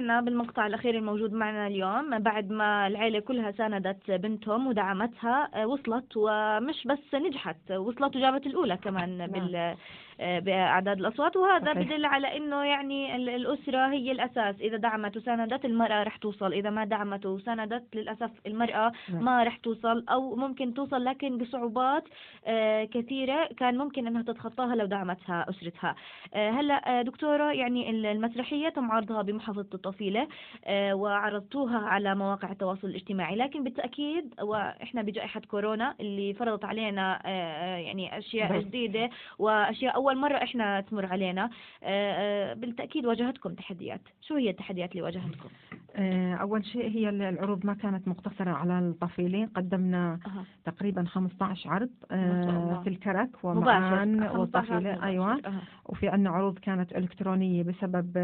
سمعنا 0.00 0.20
بالمقطع 0.20 0.66
الأخير 0.66 0.94
الموجود 0.94 1.32
معنا 1.32 1.66
اليوم 1.66 2.18
بعد 2.18 2.50
ما 2.50 2.86
العيلة 2.86 3.20
كلها 3.20 3.52
ساندت 3.52 4.10
بنتهم 4.10 4.66
ودعمتها 4.66 5.50
آه، 5.54 5.66
وصلت 5.66 6.16
ومش 6.16 6.86
بس 6.86 7.14
نجحت 7.14 7.70
وصلت 7.70 8.16
وجابت 8.16 8.46
الأولى 8.46 8.76
كمان 8.76 9.26
بال 9.26 9.56
آه، 9.56 9.76
بأعداد 10.20 10.98
الأصوات 10.98 11.36
وهذا 11.36 11.64
صحيح. 11.74 11.78
بدل 11.88 12.04
على 12.04 12.36
إنه 12.36 12.64
يعني 12.64 13.16
ال- 13.16 13.28
الأسرة 13.28 13.86
هي 13.92 14.12
الأساس 14.12 14.60
إذا 14.60 14.76
دعمت 14.76 15.16
وساندت 15.16 15.64
المرأة 15.64 16.02
رح 16.02 16.16
توصل 16.16 16.52
إذا 16.52 16.70
ما 16.70 16.84
دعمت 16.84 17.26
وساندت 17.26 17.96
للأسف 17.96 18.30
المرأة 18.46 18.92
نعم. 19.12 19.24
ما 19.24 19.42
رح 19.44 19.56
توصل 19.56 20.04
أو 20.08 20.36
ممكن 20.36 20.74
توصل 20.74 21.04
لكن 21.04 21.38
بصعوبات 21.38 22.04
آه، 22.46 22.84
كثيرة 22.84 23.48
كان 23.56 23.78
ممكن 23.78 24.06
أنها 24.06 24.22
تتخطاها 24.22 24.74
لو 24.74 24.86
دعمتها 24.86 25.46
أسرتها 25.50 25.94
آه، 26.34 26.50
هلأ 26.50 26.98
آه، 26.98 27.02
دكتورة 27.02 27.52
يعني 27.52 27.90
ال- 27.90 28.06
المسرحية 28.06 28.68
تم 28.68 28.90
عرضها 28.92 29.22
بمحافظة 29.22 29.66
الطفيلة 29.74 30.28
آه، 30.64 30.94
وعرضتوها 30.94 31.78
على 31.78 32.14
مواقع 32.14 32.52
التواصل 32.52 32.88
الاجتماعي 32.88 33.36
لكن 33.36 33.64
بالتأكيد 33.64 34.34
وإحنا 34.42 35.02
بجائحة 35.02 35.40
كورونا 35.50 35.94
اللي 36.00 36.34
فرضت 36.34 36.64
علينا 36.64 37.20
آه، 37.24 37.28
آه، 37.28 37.76
يعني 37.78 38.18
أشياء 38.18 38.48
بالضبط. 38.52 38.66
جديدة 38.68 39.10
وأشياء 39.38 39.94
أول 39.94 40.09
مرة 40.16 40.36
إحنا 40.36 40.80
تمر 40.80 41.06
علينا 41.06 41.44
آه، 41.44 41.50
آه، 41.82 42.54
بالتأكيد 42.54 43.06
واجهتكم 43.06 43.54
تحديات 43.54 44.00
شو 44.20 44.34
هي 44.34 44.50
التحديات 44.50 44.90
اللي 44.90 45.02
واجهتكم؟ 45.02 45.48
آه، 45.96 46.34
أول 46.34 46.64
شيء 46.64 46.90
هي 46.90 47.08
ال- 47.08 47.22
العروض 47.22 47.66
ما 47.66 47.74
كانت 47.74 48.08
مقتصرة 48.08 48.50
على 48.50 48.78
الطفيلين 48.78 49.46
قدمنا 49.46 50.18
أها. 50.26 50.44
تقريبا 50.64 51.04
15 51.04 51.70
عرض 51.70 51.90
الله. 52.12 52.80
في 52.82 52.88
الكرك 52.88 53.30
ومعان 53.44 54.28
15 54.28 54.38
والطفيلة. 54.38 55.04
أيوة 55.04 55.32
أها. 55.32 55.62
وفي 55.86 56.08
عندنا 56.08 56.30
عروض 56.30 56.58
كانت 56.58 56.92
إلكترونية 56.96 57.62
بسبب 57.62 58.16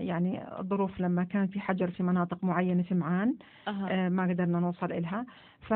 يعني 0.00 0.58
الظروف 0.58 1.00
لما 1.00 1.24
كان 1.24 1.46
في 1.46 1.60
حجر 1.60 1.90
في 1.90 2.02
مناطق 2.02 2.44
معينة 2.44 2.82
في 2.82 2.94
معان. 2.94 3.34
آه، 3.68 4.08
ما 4.08 4.22
قدرنا 4.22 4.60
نوصل 4.60 4.92
إلها 4.92 5.26
ف 5.60 5.70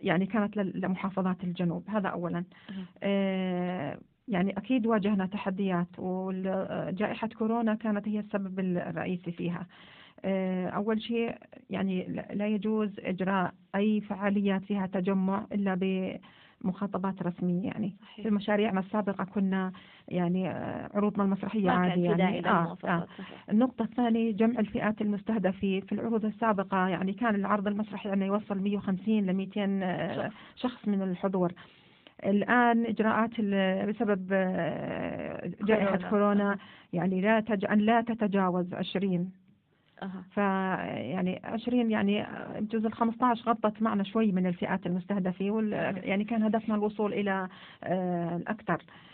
يعني 0.00 0.26
كانت 0.26 0.56
لمحافظات 0.56 1.44
الجنوب 1.44 1.84
هذا 1.90 2.08
أولا 2.08 2.44
أها. 2.70 3.98
يعني 4.30 4.50
أكيد 4.58 4.86
واجهنا 4.86 5.26
تحديات 5.26 5.86
وجائحة 5.98 7.28
كورونا 7.28 7.74
كانت 7.74 8.08
هي 8.08 8.18
السبب 8.20 8.60
الرئيسي 8.60 9.32
فيها. 9.32 9.66
آه، 10.24 10.68
أول 10.68 11.02
شيء 11.02 11.34
يعني 11.70 12.06
لا- 12.32 12.46
يجوز 12.46 12.90
إجراء 12.98 13.52
أي 13.74 14.00
فعاليات 14.00 14.64
فيها 14.64 14.86
تجمع 14.86 15.46
إلا 15.52 15.74
بمخاطبات 16.62 17.22
رسمية. 17.22 17.64
يعني 17.66 17.96
صحيح. 18.02 18.24
في 18.26 18.30
مشاريعنا 18.34 18.80
السابقة 18.80 19.24
كنا 19.24 19.72
يعني 20.08 20.50
آه، 20.50 20.90
عروضنا 20.94 21.24
المسرحية 21.24 21.66
ما 21.66 21.72
كان 21.74 21.90
عادي 21.90 22.08
في 22.08 22.14
داعي 22.14 22.34
يعني 22.34 22.48
آه 22.48 22.76
آه. 22.84 23.06
النقطة 23.50 23.82
الثانية 23.82 24.32
جمع 24.32 24.60
الفئات 24.60 25.00
المستهدفة. 25.00 25.80
في 25.80 25.92
العروض 25.92 26.24
السابقة 26.24 26.88
يعني 26.88 27.12
كان 27.12 27.34
العرض 27.34 27.66
المسرحي 27.66 28.08
عندنا 28.10 28.26
يوصل 28.26 28.58
150 28.58 29.26
ل 29.26 29.32
200 29.32 29.80
آه، 29.82 30.30
شخص 30.56 30.88
من 30.88 31.02
الحضور. 31.02 31.52
الآن 32.24 32.86
إجراءات 32.86 33.30
بسبب 33.88 34.28
آه، 34.32 35.50
جائحة 35.62 35.96
كورونا. 35.96 36.10
كورونا. 36.10 36.58
يعني 36.92 37.20
لا 37.20 37.40
تج... 37.40 37.64
أن 37.64 37.78
لا 37.78 38.00
تتجاوز 38.00 38.74
20 38.74 39.32
أها. 40.02 40.24
ف 40.30 40.36
يعني 40.36 41.40
20 41.44 41.90
يعني 41.90 42.26
بجوز 42.60 42.86
ال 42.86 42.92
15 42.92 43.50
غطت 43.50 43.82
معنا 43.82 44.04
شوي 44.04 44.32
من 44.32 44.46
الفئات 44.46 44.86
المستهدفة 44.86 45.50
وال... 45.50 45.72
يعني 46.04 46.24
كان 46.24 46.42
هدفنا 46.42 46.74
الوصول 46.74 47.12
إلى 47.12 47.48
آه، 47.84 48.36
الأكثر. 48.36 48.74
آه، 48.74 49.10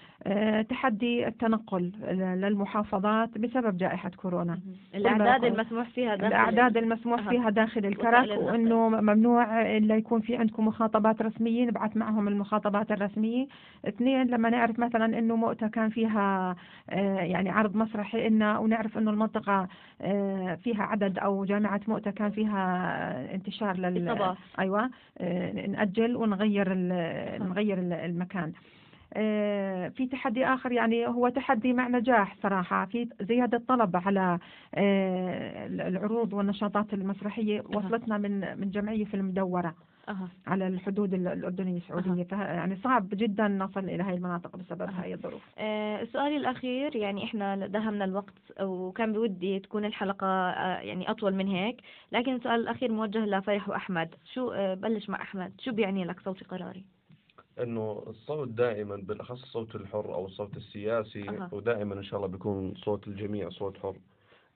تحدي 0.69 1.27
التنقل 1.27 1.93
للمحافظات 2.41 3.39
بسبب 3.39 3.77
جائحة 3.77 4.11
كورونا 4.17 4.59
الأعداد 4.95 5.45
المسموح 5.45 5.89
فيها 5.89 6.17
داخل 6.17 6.27
الأعداد 6.27 6.77
المسموح. 6.77 7.29
فيها 7.29 7.51
داخل 7.51 7.87
الكرك. 7.87 8.39
وإنه 8.39 8.89
ممنوع 8.89 9.63
إلا 9.77 9.97
يكون 9.97 10.21
في 10.21 10.37
عندكم 10.37 10.67
مخاطبات 10.67 11.23
رسمية 11.23 11.65
نبعث 11.67 11.97
معهم 11.97 12.29
المخاطبات 12.29 12.93
الرسمية 12.93 13.47
اثنين 13.89 14.27
لما 14.27 14.51
نعرف 14.51 14.79
مثلا 14.79 15.19
إنه 15.19 15.37
مؤتة 15.37 15.69
كان 15.69 15.89
فيها 15.89 16.57
آه، 16.91 17.21
يعني 17.21 17.51
عرض 17.51 17.77
مسرحي 17.77 18.27
إلنا 18.27 18.59
ونعرف 18.59 18.99
إنه 18.99 19.11
المنطقة 19.11 19.69
آه، 20.01 20.55
فيها 20.55 20.83
عدد 20.83 21.19
أو 21.19 21.45
جامعة 21.45 21.81
مؤتة 21.89 22.11
كان 22.11 22.31
فيها 22.31 23.35
انتشار 23.35 23.77
لل. 23.77 23.95
أيوة 24.59 24.91
آه، 25.19 25.67
نأجل 25.67 26.17
ونغير 26.17 26.75
نغير 27.39 27.79
ال- 27.79 27.93
المكان 27.93 28.53
آه، 28.53 28.53
في 29.91 30.09
تحدي 30.13 30.47
آخر 30.47 30.73
يعني 30.73 31.07
هو 31.07 31.29
تحدي 31.29 31.73
مع 31.73 31.89
نجاح 31.89 32.37
صراحة 32.43 32.85
في 32.87 33.09
زيادة 33.21 33.63
طلب 33.69 33.97
على 33.97 34.39
آه، 34.75 35.67
العروض 35.67 36.33
والنشاطات 36.33 36.95
المسرحية 36.95 37.61
وصلتنا 37.61 38.19
من 38.19 38.61
من 38.61 38.71
جمعية 38.71 39.05
في 39.05 39.15
المدورة. 39.15 39.75
على 40.47 40.67
الحدود 40.67 41.15
ال- 41.15 41.29
الأردنية 41.29 41.77
السعودية 41.77 42.23
فه- 42.25 42.43
يعني 42.45 42.77
صعب 42.77 43.09
جدا 43.09 43.49
نصل 43.49 43.81
إلى 43.85 44.03
هاي 44.03 44.15
المناطق 44.15 44.57
بسبب 44.57 44.83
هاي 44.91 45.15
الظروف. 45.15 45.43
آه، 45.59 46.05
سؤالي 46.05 46.37
الأخير 46.37 46.97
يعني 46.97 47.25
إحنا 47.25 47.67
دهمنا 47.67 48.05
الوقت 48.05 48.35
وكان 48.63 49.13
بودي 49.13 49.59
تكون 49.59 49.85
الحلقة 49.85 50.27
آه، 50.27 50.79
يعني 50.81 51.11
أطول 51.11 51.35
من 51.35 51.49
هيك 51.49 51.81
لكن 52.13 52.35
السؤال 52.35 52.61
الأخير 52.61 52.93
موجه 52.93 53.19
لفرح 53.27 53.69
وأحمد. 53.69 54.15
شو 54.35 54.51
آه، 54.51 54.75
بلش 54.75 55.09
مع 55.11 55.23
أحمد. 55.23 55.53
شو 55.61 55.73
بيعني 55.73 56.05
لك 56.05 56.21
صوتي 56.21 56.45
قراري؟ 56.45 56.85
إنه 57.63 58.03
الصوت 58.07 58.49
دائما 58.49 58.97
بالأخص 58.97 59.43
الصوت 59.43 59.75
الحر 59.75 60.15
أو 60.15 60.27
الصوت 60.27 60.57
السياسي 60.57 61.29
أها. 61.29 61.49
ودائما 61.53 61.95
إن 61.95 62.03
شاء 62.05 62.17
الله 62.17 62.29
بيكون 62.29 62.75
صوت 62.75 63.09
الجميع 63.09 63.49
صوت 63.51 63.79
حر. 63.79 63.97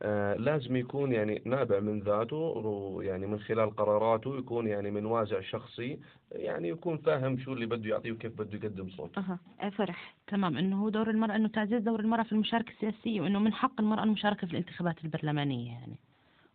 آه 0.03 0.35
لازم 0.35 0.77
يكون 0.77 1.13
يعني 1.13 1.43
نابع 1.45 1.81
من 1.81 2.01
ذاته 2.01 2.37
ويعني 2.37 3.27
من 3.27 3.41
خلال 3.41 3.77
قراراته 3.77 4.39
يكون 4.39 4.67
يعني 4.67 4.91
من 4.91 5.07
وازع 5.07 5.41
شخصي 5.41 5.99
يعني 6.33 6.69
يكون 6.69 6.99
فاهم 6.99 7.39
شو 7.39 7.53
اللي 7.53 7.67
بده 7.67 7.91
يعطيه 7.91 8.13
وكيف 8.13 8.33
بده 8.39 8.59
يقدم 8.59 8.89
صوت 8.91 9.19
أها 9.19 9.39
آه، 9.61 9.69
فرح. 9.69 10.15
تمام. 10.27 10.57
إنه 10.59 10.83
هو 10.83 10.89
دور 10.89 11.11
المرأة 11.11 11.37
إنه 11.37 11.49
تعزيز 11.49 11.83
دور 11.83 12.01
المرأة 12.01 12.23
في 12.23 12.33
المشاركة 12.33 12.71
السياسية 12.71 13.21
وإنه 13.21 13.39
من 13.39 13.53
حق 13.53 13.81
المرأة 13.81 14.03
المشاركة 14.05 14.47
في 14.47 14.53
الانتخابات 14.53 15.05
البرلمانية 15.05 15.73
يعني. 15.73 15.97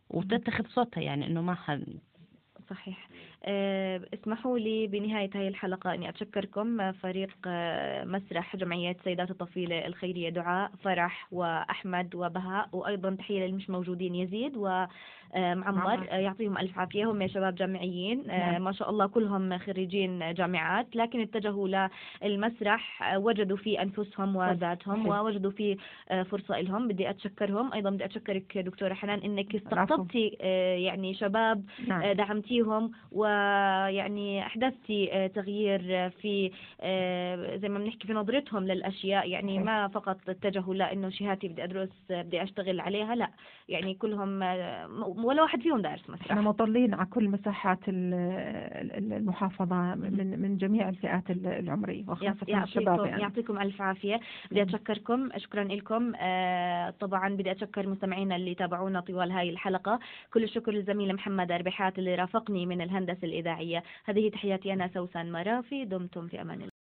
وتتخذ 0.09 0.65
صوتها 0.67 1.01
يعني 1.01 1.27
إنه 1.27 1.41
ما 1.41 1.53
حد. 1.53 1.85
صحيح. 2.69 3.09
اسمحوا 4.13 4.59
لي 4.59 4.87
بنهاية 4.87 5.29
هذه 5.35 5.47
الحلقة 5.47 5.93
أني 5.93 6.09
أتشكركم 6.09 6.81
آه، 6.81 6.91
فريق 6.91 7.29
آه، 7.47 8.03
مسرح 8.05 8.55
جمعية 8.55 8.97
سيدات 9.03 9.31
الطفيلة 9.31 9.85
الخيرية 9.87 10.29
دعاء 10.29 10.71
فرح 10.83 11.27
وأحمد 11.31 12.15
وبهاء 12.15 12.69
وأيضا 12.73 13.15
تحية 13.15 13.45
للمش 13.47 13.69
موجودين 13.69 14.15
يزيد 14.15 14.57
ومعمر 14.57 15.71
معمر. 15.71 16.07
آه، 16.11 16.15
يعطيهم 16.15 16.57
ألف 16.57 16.79
عافية 16.79 17.11
هم 17.11 17.27
شباب 17.27 17.55
جامعيين 17.55 18.29
آه، 18.29 18.51
نعم. 18.51 18.63
ما 18.63 18.71
شاء 18.71 18.89
الله 18.89 19.07
كلهم 19.07 19.57
خريجين 19.57 20.33
جامعات 20.33 20.95
لكن 20.95 21.21
اتجهوا 21.21 21.87
للمسرح 22.23 23.03
آه، 23.13 23.19
وجدوا 23.19 23.57
في 23.57 23.81
أنفسهم 23.81 24.35
وذاتهم. 24.35 25.07
ووجدوا 25.07 25.51
في 25.51 25.77
آه، 26.09 26.23
فرصة 26.23 26.59
لهم 26.61 26.87
بدي 26.87 27.09
أتشكرهم 27.09 27.73
أيضا 27.73 27.89
بدي 27.89 28.05
أتشكرك 28.05 28.57
دكتورة 28.57 28.93
حنان 28.93 29.19
العفو. 29.19 29.57
استقطبتي 29.57 30.37
آه، 30.41 30.75
يعني 30.75 31.13
شباب 31.13 31.65
نعم 31.87 32.01
آه، 32.01 32.13
دعمتيهم 32.13 32.91
ويعني 33.11 33.34
أحدثتي 34.45 35.09
آه، 35.13 35.27
تغيير 35.27 36.09
في 36.09 36.51
آه، 36.81 37.55
زي 37.55 37.69
ما 37.69 37.79
بنحكي 37.79 38.07
في 38.07 38.13
نظرتهم 38.13 38.63
للأشياء 38.63 39.29
يعني. 39.29 39.59
ما 39.59 39.87
فقط 39.87 40.17
اتجهوا 40.29 40.75
لأنه 40.75 41.09
شهادتي 41.09 41.47
بدي 41.47 41.63
أدرس 41.63 41.89
آه، 42.11 42.21
بدي 42.21 42.43
أشتغل 42.43 42.79
عليها 42.79 43.15
لا 43.15 43.29
يعني 43.69 43.93
كلهم 43.93 44.43
آه، 44.43 44.87
ولا 45.17 45.41
واحد 45.41 45.61
فيهم 45.61 45.81
دارس 45.81 46.01
إحنا 46.01 46.15
مسرح 46.15 46.37
مطلين 46.37 46.93
على 46.93 47.05
كل 47.05 47.29
مساحات 47.29 47.79
ال- 47.87 48.13
ال- 48.97 49.13
المحافظة 49.13 49.75
من 49.95 50.39
من 50.41 50.57
جميع 50.57 50.89
الفئات 50.89 51.29
ال- 51.29 51.47
العمرية 51.47 52.03
وخاصة 52.07 52.63
الشباب 52.63 53.05
يعني. 53.05 53.21
يعطيكم 53.21 53.59
ألف 53.59 53.81
عافية. 53.81 54.19
بدي 54.51 54.61
أتشكركم 54.61 55.29
شكرا 55.37 55.63
لكم. 55.63 56.11
طبعا 56.99 57.29
بدي 57.35 57.51
أتشكر 57.51 57.87
مستمعينا 57.87 58.35
اللي 58.35 58.55
تابعونا 58.55 58.99
طوال 58.99 59.31
هاي 59.31 59.49
الحلقة. 59.49 59.99
كل 60.33 60.43
الشكر 60.43 60.71
للزميل 60.71 61.13
محمد 61.13 61.51
أربحات 61.51 61.99
اللي 61.99 62.15
رافقني 62.15 62.65
من 62.65 62.81
الهندسة 62.81 63.24
الإذاعية. 63.25 63.83
هذه 64.05 64.29
تحياتي 64.29 64.73
أنا 64.73 64.87
سوسن 64.93 65.31
مرافي 65.31 65.85
دمتم 65.85 66.27
في 66.27 66.41
أمان 66.41 66.57
الله. 66.61 66.74